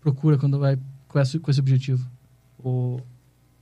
[0.00, 2.08] procura quando vai com esse, com esse objetivo?
[2.58, 3.00] O-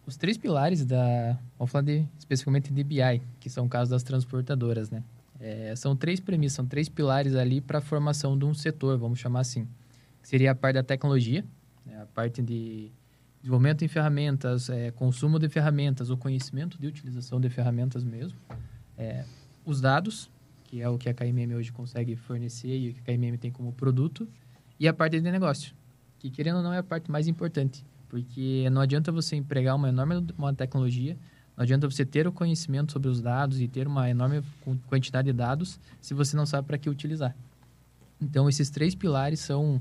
[0.06, 1.36] os três pilares da.
[1.58, 5.02] Vamos falar de, especificamente de BI, que são o caso das transportadoras, né?
[5.40, 9.18] É, são três premissas, são três pilares ali para a formação de um setor, vamos
[9.18, 9.66] chamar assim.
[10.22, 11.44] Seria a parte da tecnologia,
[11.84, 12.00] né?
[12.02, 12.90] a parte de
[13.46, 18.36] desenvolvimento em ferramentas, é, consumo de ferramentas, o conhecimento de utilização de ferramentas mesmo.
[18.98, 19.24] É,
[19.64, 20.28] os dados,
[20.64, 23.52] que é o que a KMM hoje consegue fornecer e o que a KMM tem
[23.52, 24.28] como produto.
[24.80, 25.72] E a parte de negócio,
[26.18, 27.84] que querendo ou não é a parte mais importante.
[28.08, 31.16] Porque não adianta você empregar uma enorme uma tecnologia,
[31.56, 35.26] não adianta você ter o conhecimento sobre os dados e ter uma enorme qu- quantidade
[35.26, 37.34] de dados se você não sabe para que utilizar.
[38.20, 39.80] Então, esses três pilares são,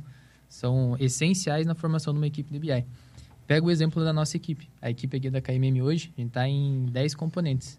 [0.50, 2.86] são essenciais na formação de uma equipe de BI.
[3.48, 4.68] Pega o exemplo da nossa equipe.
[4.82, 7.78] A equipe aqui da KMM hoje, a gente está em 10 componentes.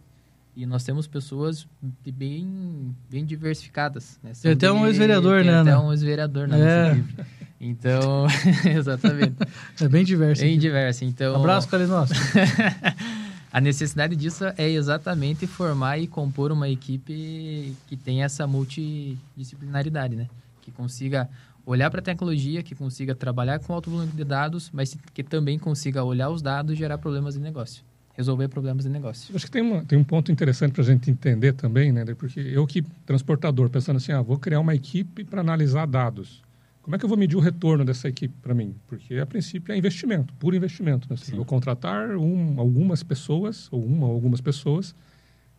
[0.55, 1.67] E nós temos pessoas
[2.07, 4.19] bem, bem diversificadas.
[4.23, 4.33] Né?
[4.41, 6.89] Tem até um ex-vereador, né, até um ex-vereador na É.
[6.95, 7.25] nossa equipe.
[7.61, 8.27] Então,
[8.75, 9.35] exatamente.
[9.81, 10.41] É bem diverso.
[10.43, 10.59] Bem aqui.
[10.61, 11.05] diverso.
[11.05, 12.15] Então, Abraço, Calinosso.
[13.53, 20.27] a necessidade disso é exatamente formar e compor uma equipe que tenha essa multidisciplinaridade, né?
[20.63, 21.29] Que consiga
[21.67, 25.59] olhar para a tecnologia, que consiga trabalhar com alto volume de dados, mas que também
[25.59, 27.85] consiga olhar os dados e gerar problemas de negócio.
[28.15, 29.35] Resolver problemas de negócio.
[29.35, 32.05] Acho que tem, uma, tem um ponto interessante para a gente entender também, né?
[32.15, 36.41] Porque eu que, transportador, pensando assim, ah, vou criar uma equipe para analisar dados.
[36.81, 38.75] Como é que eu vou medir o retorno dessa equipe para mim?
[38.87, 41.09] Porque, a princípio, é investimento, puro investimento.
[41.11, 41.17] Né?
[41.29, 44.95] Eu vou contratar um, algumas pessoas, ou uma ou algumas pessoas,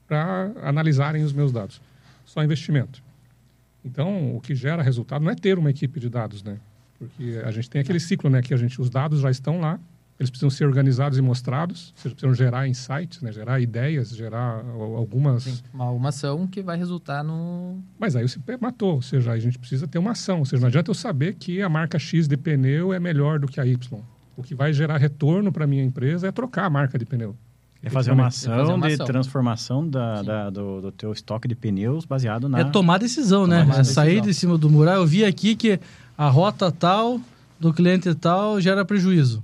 [0.08, 1.82] para analisarem os meus dados.
[2.26, 3.04] Só investimento.
[3.88, 6.58] Então, o que gera resultado não é ter uma equipe de dados, né?
[7.00, 8.42] Porque a gente tem aquele ciclo, né?
[8.42, 9.80] Que a gente, os dados já estão lá,
[10.20, 13.32] eles precisam ser organizados e mostrados, ou seja, precisam gerar insights, né?
[13.32, 15.44] gerar ideias, gerar algumas...
[15.44, 17.80] Sim, uma, uma ação que vai resultar no...
[18.00, 20.40] Mas aí você matou, ou seja, a gente precisa ter uma ação.
[20.40, 23.48] Ou seja, não adianta eu saber que a marca X de pneu é melhor do
[23.48, 24.02] que a Y.
[24.36, 27.36] O que vai gerar retorno para a minha empresa é trocar a marca de pneu.
[27.82, 29.06] É fazer uma ação, fazer uma ação.
[29.06, 32.60] de transformação da, da do, do, teu estoque de pneus baseado na...
[32.60, 33.80] É tomar decisão, tomar né?
[33.80, 34.96] É sair de cima do mural.
[34.96, 35.80] Eu vi aqui que
[36.18, 37.22] a rota tal
[37.60, 39.44] do cliente tal gera prejuízo.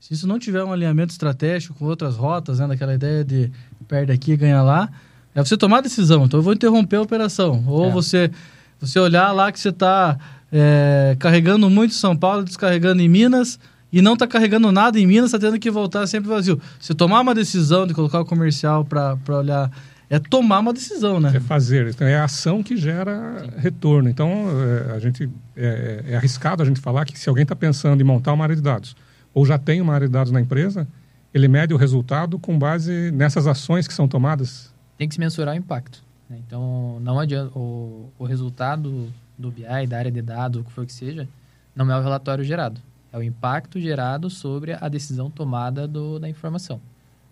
[0.00, 3.50] Se isso não tiver um alinhamento estratégico com outras rotas, né, daquela ideia de
[3.88, 4.90] perde aqui ganha lá,
[5.34, 6.24] é você tomar a decisão.
[6.24, 7.64] Então eu vou interromper a operação.
[7.66, 7.90] Ou é.
[7.90, 8.30] você,
[8.78, 10.18] você olhar lá que você está
[10.52, 13.58] é, carregando muito São Paulo, descarregando em Minas,
[13.94, 16.60] e não está carregando nada em Minas, está tendo que voltar sempre vazio.
[16.80, 19.70] Se tomar uma decisão de colocar o comercial para olhar
[20.10, 21.30] é tomar uma decisão, né?
[21.32, 21.86] É fazer.
[21.86, 23.50] Então, é a ação que gera Sim.
[23.56, 24.08] retorno.
[24.08, 24.46] Então,
[24.88, 28.04] é, a gente é, é, arriscado a gente falar que se alguém está pensando em
[28.04, 28.96] montar uma área de dados
[29.32, 30.88] ou já tem uma área de dados na empresa,
[31.32, 34.74] ele mede o resultado com base nessas ações que são tomadas?
[34.98, 36.02] Tem que se mensurar o impacto.
[36.28, 36.40] Né?
[36.44, 37.56] Então, não adianta.
[37.56, 41.28] O, o resultado do BI, da área de dados, o que for que seja,
[41.76, 42.80] não é o relatório gerado.
[43.14, 46.80] É o impacto gerado sobre a decisão tomada do, da informação.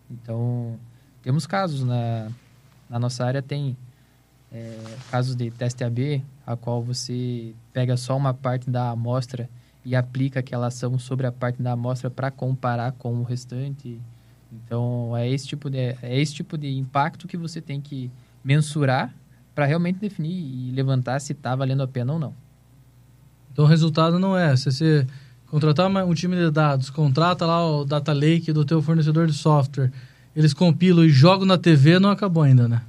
[0.08, 0.78] Então,
[1.24, 2.30] temos casos na,
[2.88, 3.76] na nossa área, tem
[4.52, 4.78] é,
[5.10, 9.50] casos de teste AB, a qual você pega só uma parte da amostra
[9.84, 14.00] e aplica aquela ação sobre a parte da amostra para comparar com o restante.
[14.52, 18.08] Então, é esse, tipo de, é esse tipo de impacto que você tem que
[18.44, 19.12] mensurar
[19.52, 22.32] para realmente definir e levantar se está valendo a pena ou não.
[23.52, 25.06] Então, o resultado não é se você
[25.52, 29.92] contratar um time de dados, contrata lá o data lake do teu fornecedor de software,
[30.34, 32.80] eles compilam e jogam na TV, não acabou ainda, né?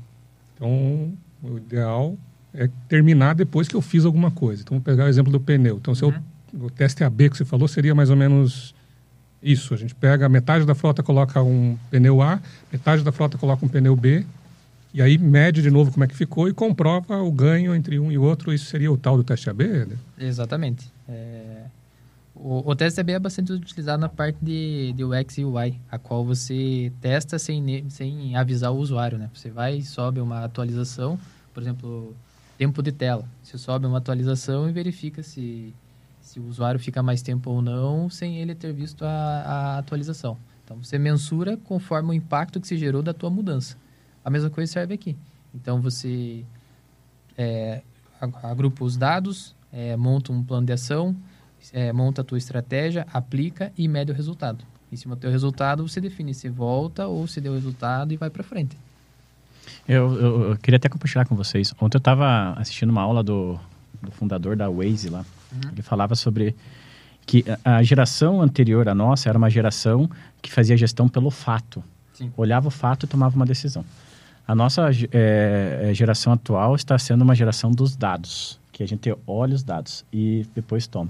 [0.56, 1.12] Então,
[1.44, 2.18] o ideal
[2.54, 4.62] é terminar depois que eu fiz alguma coisa.
[4.62, 5.76] Então, vou pegar o exemplo do pneu.
[5.76, 6.14] Então, se uhum.
[6.54, 8.74] eu o teste AB que você falou seria mais ou menos
[9.42, 9.74] isso.
[9.74, 12.40] A gente pega metade da frota coloca um pneu A,
[12.72, 14.26] metade da frota coloca um pneu B,
[14.94, 18.10] e aí mede de novo como é que ficou e comprova o ganho entre um
[18.10, 18.54] e outro.
[18.54, 19.68] Isso seria o tal do teste AB?
[19.68, 19.98] Né?
[20.18, 20.90] Exatamente.
[21.10, 21.64] É...
[22.36, 26.26] O, o, teste é bastante utilizado na parte de, de UX e UI, a qual
[26.26, 29.18] você testa sem, sem avisar o usuário.
[29.18, 29.30] Né?
[29.34, 31.20] Você vai e sobe uma atualização,
[31.54, 32.16] por exemplo,
[32.58, 33.26] tempo de tela.
[33.44, 35.74] Você sobe uma atualização e verifica se
[36.24, 40.38] se o usuário fica mais tempo ou não sem ele ter visto a, a atualização.
[40.64, 43.78] Então, você mensura conforme o impacto que se gerou da tua mudança.
[44.24, 45.18] A mesma coisa serve aqui.
[45.54, 46.46] Então, você
[47.38, 47.82] é,
[48.42, 51.16] agrupa os dados, é, monta um plano de ação,
[51.72, 54.64] é, monta a tua estratégia, aplica e mede o resultado.
[54.92, 58.30] Em cima do teu resultado, você define se volta ou se deu resultado e vai
[58.30, 58.78] para frente.
[59.88, 61.74] Eu, eu, eu, queria até compartilhar com vocês.
[61.82, 63.60] Ontem eu estava assistindo uma aula do,
[64.02, 65.26] do fundador da Waze lá.
[65.52, 65.72] Uhum.
[65.72, 66.56] Ele falava sobre
[67.26, 70.10] que a geração anterior à nossa era uma geração
[70.42, 71.84] que fazia gestão pelo fato.
[72.14, 72.32] Sim.
[72.38, 73.84] Olhava o fato e tomava uma decisão.
[74.48, 79.56] A nossa é, geração atual está sendo uma geração dos dados, que a gente olha
[79.56, 81.10] os dados e depois toma.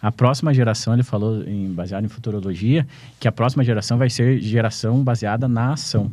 [0.00, 2.86] A próxima geração, ele falou, em, baseado em futurologia,
[3.18, 6.08] que a próxima geração vai ser geração baseada na ação,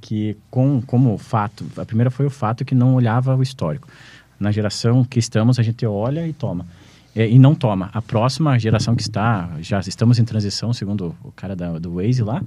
[0.00, 3.86] que com como fato, a primeira foi o fato que não olhava o histórico.
[4.40, 6.66] Na geração que estamos, a gente olha e toma
[7.18, 7.90] é, e não toma.
[7.92, 12.22] A próxima geração que está, já estamos em transição, segundo o cara da, do Waze
[12.22, 12.40] lá,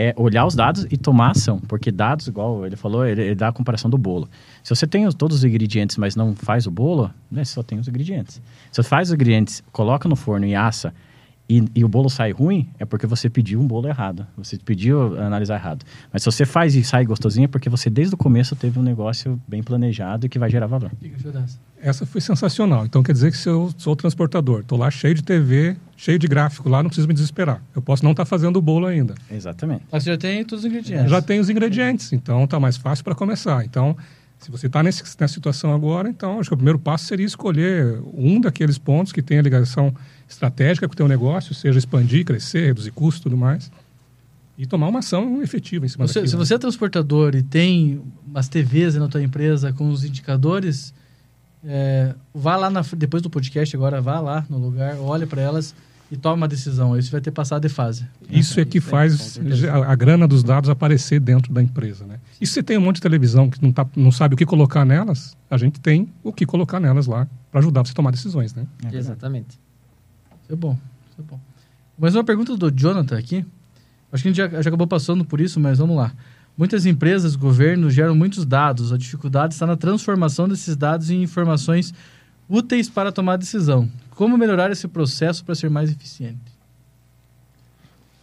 [0.00, 1.58] é olhar os dados e tomar ação.
[1.60, 4.26] Porque dados, igual ele falou, ele, ele dá a comparação do bolo.
[4.62, 7.78] Se você tem todos os ingredientes, mas não faz o bolo, né, você só tem
[7.78, 8.40] os ingredientes.
[8.72, 10.94] Se você faz os ingredientes, coloca no forno e assa,
[11.50, 14.24] e, e, o bolo sai ruim, é porque você pediu um bolo errado.
[14.36, 15.84] Você pediu analisar errado.
[16.12, 18.82] Mas se você faz e sai gostosinho, é porque você desde o começo teve um
[18.82, 20.92] negócio bem planejado e que vai gerar valor.
[21.82, 22.84] Essa foi sensacional.
[22.84, 26.28] Então quer dizer que se eu sou transportador, estou lá cheio de TV, cheio de
[26.28, 27.62] gráfico lá, não preciso me desesperar.
[27.74, 29.14] Eu posso não estar tá fazendo o bolo ainda.
[29.30, 29.84] Exatamente.
[29.90, 31.10] Mas já tem todos os ingredientes.
[31.10, 33.64] Já tem os ingredientes, então está mais fácil para começar.
[33.64, 33.96] Então,
[34.38, 38.40] se você está nessa situação agora, então acho que o primeiro passo seria escolher um
[38.40, 39.94] daqueles pontos que tem a ligação
[40.28, 43.70] estratégica com o teu negócio, seja expandir, crescer, reduzir custos e tudo mais.
[44.56, 46.30] E tomar uma ação efetiva em cima você, daquilo.
[46.30, 50.92] Se você é transportador e tem umas TVs na tua empresa com os indicadores,
[51.64, 55.74] é, vá lá na, depois do podcast agora, vá lá no lugar, olhe para elas
[56.10, 56.98] e tome uma decisão.
[56.98, 58.06] Isso vai ter passado de fase.
[58.28, 62.04] Isso é, é que faz a, a, grana dos dados aparecer dentro da empresa.
[62.04, 62.18] Né?
[62.40, 64.44] E se você tem um monte de televisão que não, tá, não sabe o que
[64.44, 68.10] colocar nelas, a gente tem o que colocar nelas lá para ajudar você a tomar
[68.10, 68.54] decisões.
[68.54, 68.66] Né?
[68.90, 69.58] É Exatamente.
[70.42, 70.76] Isso é bom.
[71.10, 71.38] Isso é bom.
[71.98, 73.44] Mais uma pergunta do Jonathan aqui.
[74.12, 76.12] Acho que a gente já, já acabou passando por isso, mas vamos lá.
[76.60, 78.92] Muitas empresas, governos geram muitos dados.
[78.92, 81.94] A dificuldade está na transformação desses dados em informações
[82.46, 83.90] úteis para tomar decisão.
[84.10, 86.52] Como melhorar esse processo para ser mais eficiente?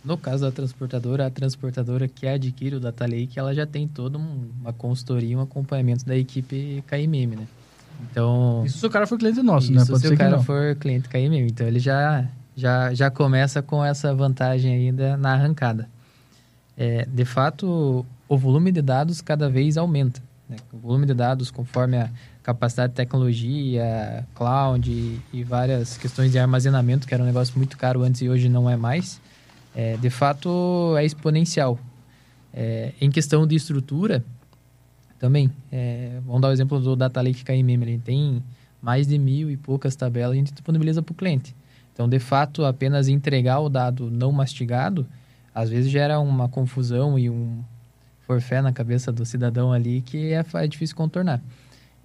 [0.06, 4.20] No caso da transportadora, a transportadora que adquire o Data Lake, ela já tem toda
[4.20, 7.48] um, uma consultoria, um acompanhamento da equipe KMM, né?
[8.04, 8.62] Então...
[8.68, 9.84] Isso se o cara for cliente nosso, né?
[9.84, 11.48] Pode se o cara for cliente KMM.
[11.48, 15.90] Então, ele já, já, já começa com essa vantagem ainda na arrancada.
[16.78, 20.21] É, de fato, o volume de dados cada vez aumenta.
[20.49, 20.57] Né?
[20.71, 22.09] O volume de dados, conforme a
[22.43, 27.78] capacidade de tecnologia, cloud e, e várias questões de armazenamento, que era um negócio muito
[27.78, 29.19] caro antes e hoje não é mais,
[29.75, 31.78] é, de fato é exponencial.
[32.53, 34.23] É, em questão de estrutura,
[35.19, 38.43] também, é, vamos dar o exemplo do Data Lake KMM, ele tem
[38.82, 41.55] mais de mil e poucas tabelas a gente disponibiliza para o cliente.
[41.93, 45.05] Então, de fato, apenas entregar o dado não mastigado,
[45.53, 47.63] às vezes gera uma confusão e um
[48.28, 51.41] forfé na cabeça do cidadão ali que é, é difícil contornar.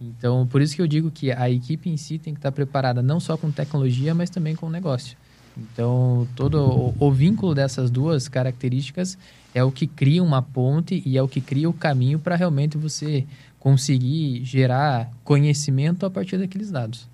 [0.01, 3.03] Então, por isso que eu digo que a equipe em si tem que estar preparada
[3.03, 5.17] não só com tecnologia, mas também com negócio.
[5.57, 9.19] Então, todo o, o vínculo dessas duas características
[9.55, 12.79] é o que cria uma ponte e é o que cria o caminho para realmente
[12.79, 13.27] você
[13.59, 17.09] conseguir gerar conhecimento a partir daqueles dados.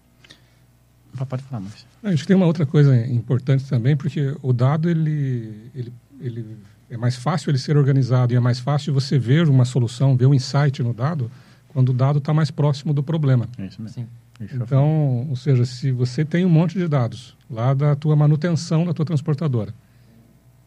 [1.29, 1.87] Pode falar, Márcio.
[2.03, 6.57] A gente tem uma outra coisa importante também, porque o dado ele, ele, ele
[6.91, 10.27] é mais fácil ele ser organizado e é mais fácil você ver uma solução, ver
[10.27, 11.31] um insight no dado,
[11.69, 13.49] quando o dado está mais próximo do problema.
[13.59, 14.09] É isso mesmo.
[14.39, 14.65] Falar.
[14.65, 18.95] Então, ou seja, se você tem um monte de dados lá da tua manutenção da
[18.95, 19.75] tua transportadora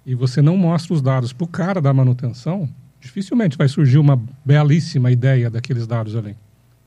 [0.05, 2.69] e você não mostra os dados para o cara da manutenção,
[2.99, 6.35] dificilmente vai surgir uma belíssima ideia daqueles dados ali.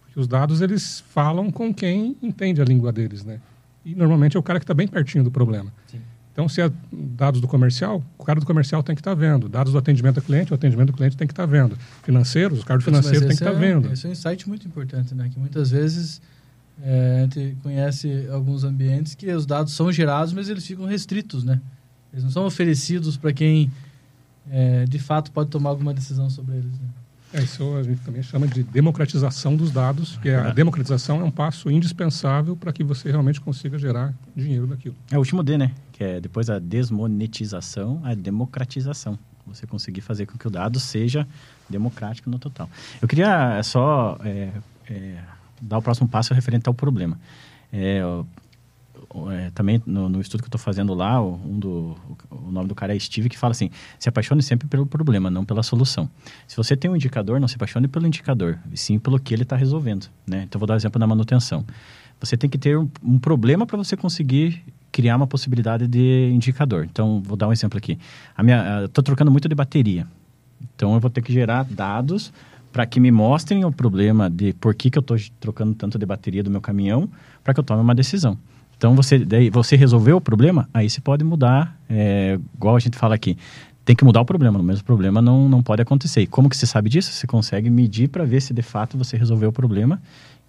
[0.03, 3.41] Porque os dados eles falam com quem entende a língua deles, né?
[3.85, 5.72] E normalmente é o cara que está bem pertinho do problema.
[5.87, 6.01] Sim.
[6.35, 9.49] Então, se é dados do comercial, o cara do comercial tem que estar vendo.
[9.49, 11.78] Dados do atendimento ao cliente, o atendimento do cliente tem que estar vendo.
[12.03, 13.93] Financeiros, o cara do financeiro tem que estar é- vendo.
[13.93, 15.30] Esse é um insight muito importante, né?
[15.32, 16.20] Que muitas vezes
[16.82, 21.45] é, a gente conhece alguns ambientes que os dados são gerados, mas eles ficam restritos,
[21.45, 21.61] né?
[22.12, 23.70] Eles não são oferecidos para quem
[24.51, 26.72] é, de fato pode tomar alguma decisão sobre eles.
[26.72, 26.89] Né?
[27.35, 31.24] É, isso a gente também chama de democratização dos dados, que é a democratização é
[31.24, 34.95] um passo indispensável para que você realmente consiga gerar dinheiro daquilo.
[35.11, 35.72] É o último D, né?
[35.93, 39.18] Que é depois da desmonetização, a democratização.
[39.49, 41.26] Você conseguir fazer com que o dado seja
[41.68, 42.70] democrático no total.
[43.03, 44.51] Eu queria só é,
[44.89, 45.18] é,
[45.61, 47.18] dar o próximo passo referente ao problema.
[47.72, 48.01] É,
[49.30, 51.96] é, também no, no estudo que eu estou fazendo lá, um do,
[52.30, 55.44] o nome do cara é Steve, que fala assim: se apaixone sempre pelo problema, não
[55.44, 56.09] pela solução.
[56.46, 59.42] Se você tem um indicador, não se apaixone pelo indicador, e sim pelo que ele
[59.42, 60.09] está resolvendo.
[60.26, 60.44] Né?
[60.44, 61.64] Então, vou dar o exemplo da manutenção.
[62.20, 66.84] Você tem que ter um, um problema para você conseguir criar uma possibilidade de indicador.
[66.84, 67.98] Então, vou dar um exemplo aqui.
[68.84, 70.07] Estou trocando muito de bateria.
[70.74, 72.32] Então, eu vou ter que gerar dados
[72.74, 76.05] para que me mostrem o problema de por que, que eu estou trocando tanto de
[76.05, 77.09] bateria do meu caminhão,
[77.42, 78.36] para que eu tome uma decisão.
[78.85, 82.99] Então, você, daí, você resolveu o problema, aí você pode mudar, é, igual a gente
[82.99, 83.35] fala aqui.
[83.82, 86.20] Tem que mudar o problema, o mesmo problema não, não pode acontecer.
[86.20, 87.11] E como que você sabe disso?
[87.11, 90.03] Você consegue medir para ver se de fato você resolveu o problema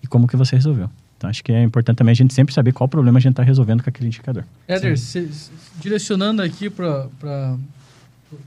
[0.03, 0.89] e como que você resolveu.
[1.15, 3.41] Então, acho que é importante também a gente sempre saber qual problema a gente está
[3.43, 4.43] resolvendo com aquele indicador.
[4.67, 5.29] Éder, se-
[5.79, 7.07] direcionando aqui para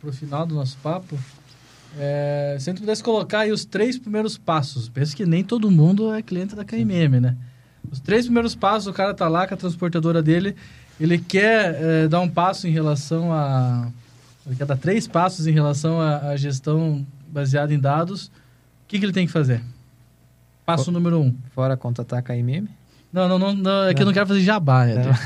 [0.05, 1.18] o final do nosso papo,
[1.99, 4.86] é, se a gente pudesse colocar aí os três primeiros passos.
[4.91, 7.34] Penso que nem todo mundo é cliente da KMM, né?
[7.91, 10.55] Os três primeiros passos, o cara tá lá com a transportadora dele,
[11.01, 13.89] ele quer é, dar um passo em relação a...
[14.47, 18.26] Ele quer dar três passos em relação à gestão baseada em dados.
[18.26, 18.30] O
[18.89, 19.62] que, que ele tem que fazer?
[20.64, 21.34] Passo número um.
[21.55, 22.66] Fora contatar a KMM.
[23.12, 25.14] Não, não, não, não é que eu não quero fazer jabá, Éder.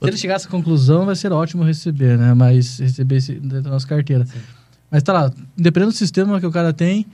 [0.00, 2.32] Se ele chegar a essa conclusão, vai ser ótimo receber, né?
[2.34, 4.24] Mas receber esse dentro da nossa carteira.
[4.88, 7.04] Mas tá lá, dependendo do sistema que o cara tem,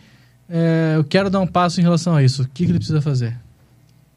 [0.48, 2.42] é, eu quero dar um passo em relação a isso.
[2.42, 3.38] O que, que ele precisa fazer?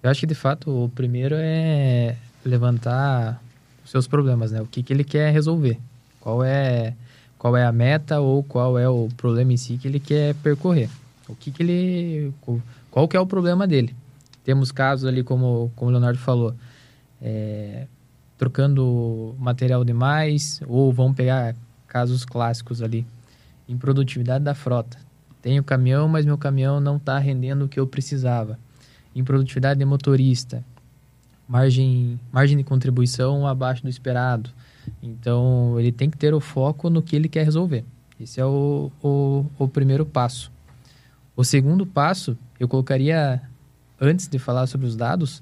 [0.04, 2.16] Eu acho que, de fato, o primeiro é
[2.46, 3.42] levantar
[3.84, 4.62] os seus problemas, né?
[4.62, 5.80] O que, que ele quer resolver.
[6.20, 6.94] Qual é,
[7.38, 10.90] qual é a meta ou qual é o problema em si que ele quer percorrer.
[11.28, 12.34] O que, que ele...
[12.92, 13.96] Qual que é o problema dele.
[14.44, 16.56] Temos casos ali, como, como o Leonardo falou,
[17.22, 17.86] é,
[18.38, 21.54] trocando material demais, ou vamos pegar
[21.88, 23.06] casos clássicos ali,
[23.68, 24.98] improdutividade da frota.
[25.48, 28.60] Tenho caminhão, mas meu caminhão não está rendendo o que eu precisava
[29.16, 30.62] improdutividade de motorista,
[31.48, 34.50] margem, margem de contribuição abaixo do esperado.
[35.02, 37.86] Então, ele tem que ter o foco no que ele quer resolver.
[38.20, 40.52] Esse é o, o, o primeiro passo.
[41.34, 43.42] O segundo passo, eu colocaria,
[44.02, 45.42] antes de falar sobre os dados,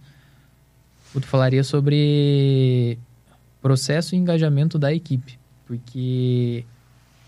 [1.16, 3.00] Eu falaria sobre
[3.60, 6.64] processo e engajamento da equipe, porque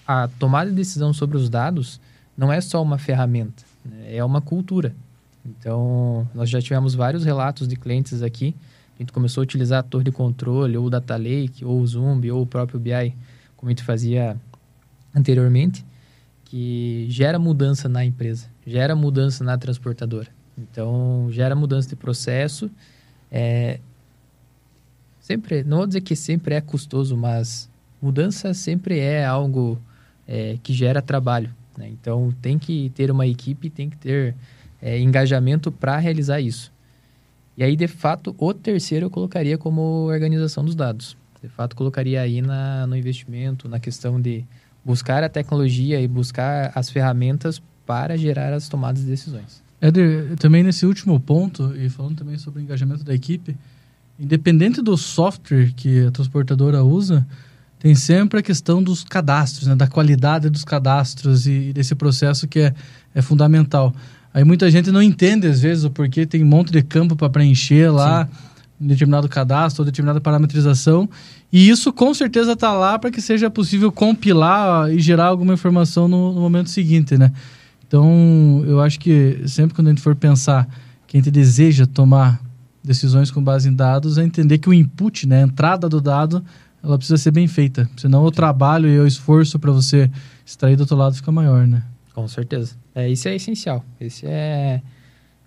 [0.06, 2.00] a tomada de decisão sobre os dados
[2.38, 4.16] não é só uma ferramenta, né?
[4.16, 4.96] é uma cultura.
[5.44, 8.56] Então, nós já tivemos vários relatos de clientes aqui.
[8.96, 11.88] A gente começou a utilizar a torre de controle, ou o Data Lake, ou o
[11.88, 13.16] Zoom, ou o próprio BI,
[13.56, 14.38] como a gente fazia
[15.16, 15.86] anteriormente,
[16.46, 20.30] que gera mudança na empresa, gera mudança na transportadora.
[20.58, 22.70] Então, gera mudança de processo.
[23.32, 23.80] É,
[25.20, 27.70] sempre, não vou dizer que sempre é custoso, mas
[28.02, 29.80] mudança sempre é algo
[30.28, 31.54] é, que gera trabalho.
[31.78, 31.90] Né?
[31.90, 34.36] Então, tem que ter uma equipe, tem que ter
[34.82, 36.72] é, engajamento para realizar isso.
[37.56, 41.18] E aí, de fato, o terceiro eu colocaria como organização dos dados.
[41.42, 44.44] De fato, colocaria aí na, no investimento, na questão de
[44.84, 49.64] buscar a tecnologia e buscar as ferramentas para gerar as tomadas de decisões.
[49.80, 53.56] Éder, também nesse último ponto, e falando também sobre o engajamento da equipe,
[54.20, 57.26] independente do software que a transportadora usa,
[57.80, 62.48] tem sempre a questão dos cadastros, né, da qualidade dos cadastros e, e desse processo
[62.48, 62.74] que é,
[63.14, 63.94] é fundamental.
[64.34, 67.30] Aí muita gente não entende, às vezes, o porquê tem um monte de campo para
[67.30, 68.28] preencher lá,
[68.80, 71.10] um determinado cadastro ou determinada parametrização.
[71.52, 76.08] E isso com certeza está lá para que seja possível compilar e gerar alguma informação
[76.08, 77.32] no, no momento seguinte, né?
[77.88, 80.68] Então, eu acho que sempre quando a gente for pensar
[81.08, 82.40] que a gente deseja tomar
[82.84, 86.44] decisões com base em dados, é entender que o input, né, a entrada do dado,
[86.84, 87.90] ela precisa ser bem feita.
[87.98, 90.10] Senão o trabalho e o esforço para você
[90.46, 91.84] extrair do outro lado fica maior, né?
[92.14, 92.76] Com certeza.
[92.96, 93.84] É, isso é essencial.
[94.00, 94.82] Esse é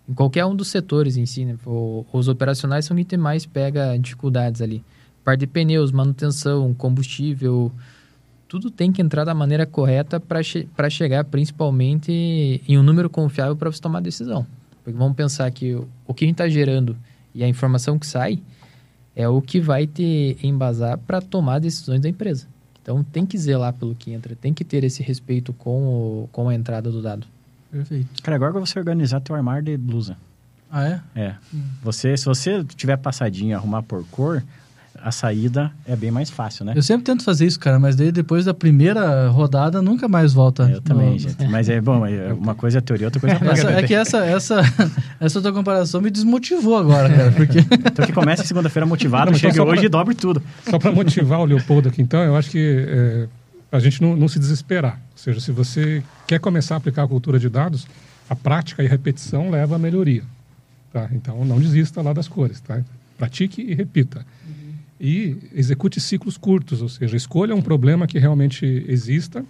[0.09, 1.57] em qualquer um dos setores em si, né?
[1.65, 4.85] O, os operacionais são quem mais pega dificuldades ali.
[5.25, 7.71] Parte de pneus, manutenção, combustível,
[8.49, 12.11] tudo tem que entrar da maneira correta para che chegar principalmente
[12.67, 14.45] em um número confiável para você tomar decisão.
[14.83, 16.97] Porque vamos pensar que o, o que a gente está gerando
[17.33, 18.41] e a informação que sai
[19.21, 22.47] é o que vai te embasar para tomar decisões da empresa.
[22.83, 26.49] Então tem que zelar pelo que entra, tem que ter esse respeito com, o, com
[26.49, 27.27] a entrada do dado.
[27.71, 28.23] Perfeito.
[28.23, 30.17] Cara, agora você organizar teu armário de blusa.
[30.71, 31.01] Ah, é?
[31.15, 31.35] É.
[31.53, 31.63] Hum.
[31.83, 34.43] Você, se você tiver passadinho arrumar por cor,
[35.03, 36.75] a saída é bem mais fácil, né?
[36.77, 40.71] Eu sempre tento fazer isso, cara, mas daí depois da primeira rodada nunca mais volta.
[40.71, 41.19] Eu também, no...
[41.19, 41.47] gente.
[41.49, 43.71] Mas é bom, é uma coisa é teoria, outra coisa é prática.
[43.71, 44.61] É que essa, essa,
[45.19, 47.59] essa tua comparação me desmotivou agora, cara, porque...
[47.85, 50.43] então que começa segunda-feira motivado, não, chega então hoje pra, e dobre tudo.
[50.69, 53.29] Só para motivar o Leopoldo aqui, então, eu acho que é,
[53.73, 55.01] a gente não, não se desesperar.
[55.13, 57.87] Ou seja, se você quer começar a aplicar a cultura de dados,
[58.29, 60.23] a prática e a repetição leva à melhoria.
[60.93, 61.09] Tá?
[61.13, 62.81] Então, não desista lá das cores, tá?
[63.17, 64.25] Pratique e repita
[65.01, 69.43] e execute ciclos curtos, ou seja, escolha um problema que realmente exista.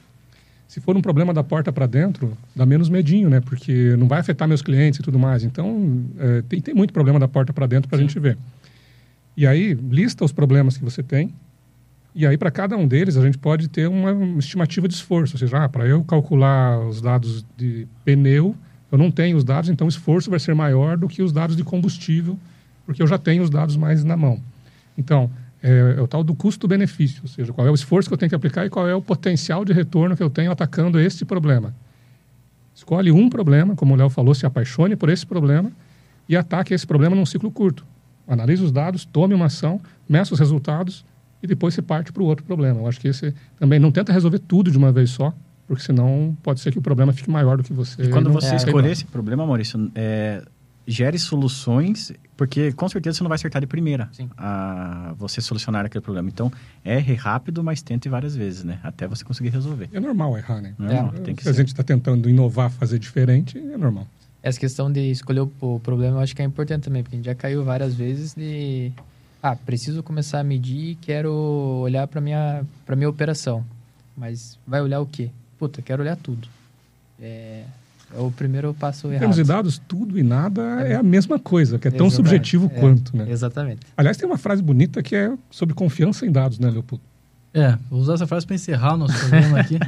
[0.69, 3.41] Se for um problema da porta para dentro, dá menos medinho, né?
[3.41, 5.43] Porque não vai afetar meus clientes e tudo mais.
[5.43, 8.39] Então, é, tem, tem muito problema da porta para dentro para a gente ver.
[9.37, 11.35] E aí, lista os problemas que você tem.
[12.15, 15.35] E aí, para cada um deles, a gente pode ter uma, estimativa de esforço.
[15.35, 18.55] Ou seja, ah, para eu calcular os dados de pneu,
[18.93, 21.57] eu não tenho os dados, então o esforço vai ser maior do que os dados
[21.57, 22.39] de combustível,
[22.85, 24.41] porque eu já tenho os dados mais na mão.
[24.99, 25.31] Então,
[25.63, 28.31] é, é o tal do custo-benefício, ou seja, qual é o esforço que eu tenho
[28.31, 31.75] que aplicar e qual é o potencial de retorno que eu tenho atacando este problema.
[32.75, 35.71] Escolhe um problema, como o Léo falou, se apaixone por esse problema
[36.29, 37.85] e ataque esse problema num ciclo curto.
[38.27, 41.05] Analise os dados, tome uma ação, meça os resultados
[41.43, 42.81] e depois se parte para o outro problema.
[42.81, 45.35] Eu acho que esse também não tenta resolver tudo de uma vez só,
[45.67, 48.03] porque senão pode ser que o problema fique maior do que você.
[48.03, 50.43] E quando você é, escolher esse problema, Maurício, é,
[50.87, 56.01] gere soluções, porque com certeza você não vai acertar de primeira a você solucionar aquele
[56.01, 56.27] problema.
[56.27, 56.51] Então,
[56.83, 58.81] erre rápido, mas tente várias vezes, né?
[58.83, 59.91] Até você conseguir resolver.
[59.93, 60.75] É normal errar, né?
[60.79, 61.51] Normal, é, tem que Se ser.
[61.51, 64.07] a gente está tentando inovar, fazer diferente, é normal.
[64.43, 67.27] Essa questão de escolher o problema eu acho que é importante também, porque a gente
[67.27, 68.91] já caiu várias vezes de...
[69.43, 71.31] Ah, preciso começar a medir, quero
[71.83, 73.63] olhar para minha para minha operação.
[74.17, 75.29] Mas vai olhar o quê?
[75.59, 76.49] Puta, quero olhar tudo.
[77.21, 77.65] É
[78.17, 79.17] o primeiro passo errado.
[79.17, 82.11] Em termos de dados, tudo e nada é, é a mesma coisa, que é tão
[82.11, 83.27] subjetivo é, quanto, né?
[83.29, 83.81] Exatamente.
[83.97, 87.05] Aliás, tem uma frase bonita que é sobre confiança em dados, né, Leopoldo?
[87.53, 89.79] É, vou usar essa frase para encerrar o nosso programa aqui.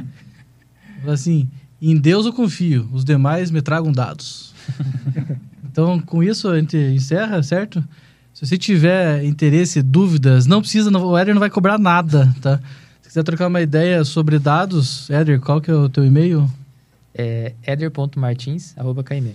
[1.07, 1.49] assim,
[1.81, 4.53] em Deus eu confio, os demais me tragam dados.
[5.69, 7.83] então, com isso a gente encerra, certo?
[8.33, 12.59] Se você tiver interesse, dúvidas, não precisa, não, o Éder não vai cobrar nada, tá?
[13.01, 16.49] Se quiser trocar uma ideia sobre dados, Éder, qual que é o teu e-mail?
[17.13, 19.27] É eder.martins.km.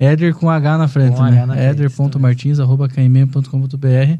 [0.00, 1.70] Eder com H na frente, com né?
[1.70, 4.18] eder.martins.km.com.br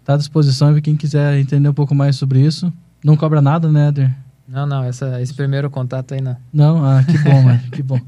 [0.00, 2.72] Está à disposição para quem quiser entender um pouco mais sobre isso.
[3.02, 4.14] Não cobra nada, né, Eder?
[4.46, 6.36] Não, não, essa, esse primeiro contato aí não.
[6.52, 6.84] Não?
[6.84, 7.98] Ah, que bom, mano, que bom.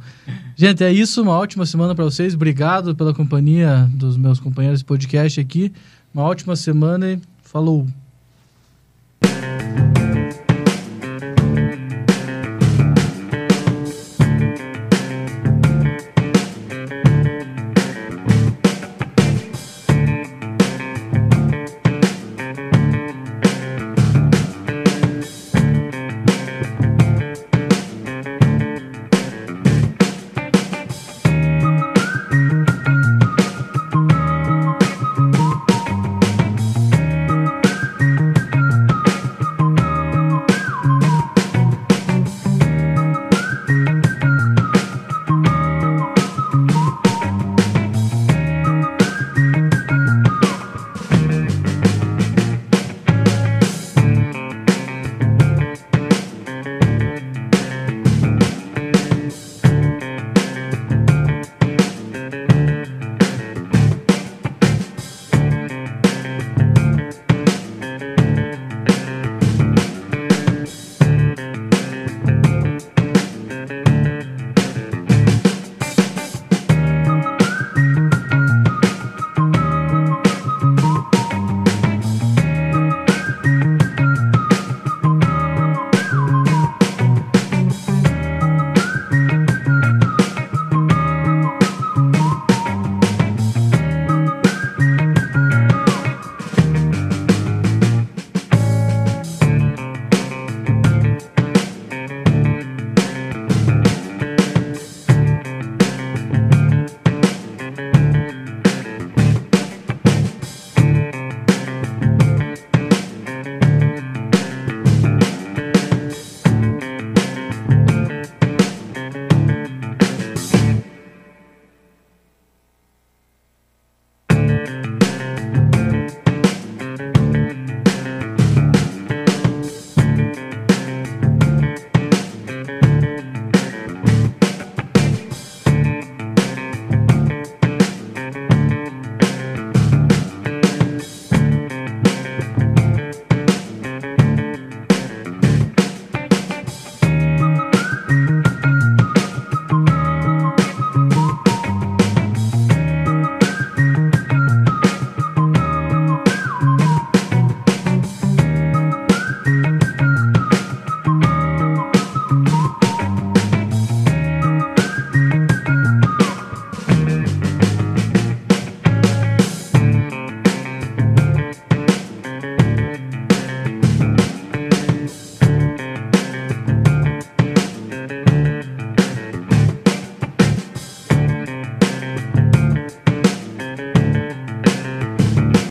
[0.54, 2.34] Gente, é isso, uma ótima semana para vocês.
[2.34, 5.72] Obrigado pela companhia dos meus companheiros de podcast aqui.
[6.12, 7.86] Uma ótima semana e falou!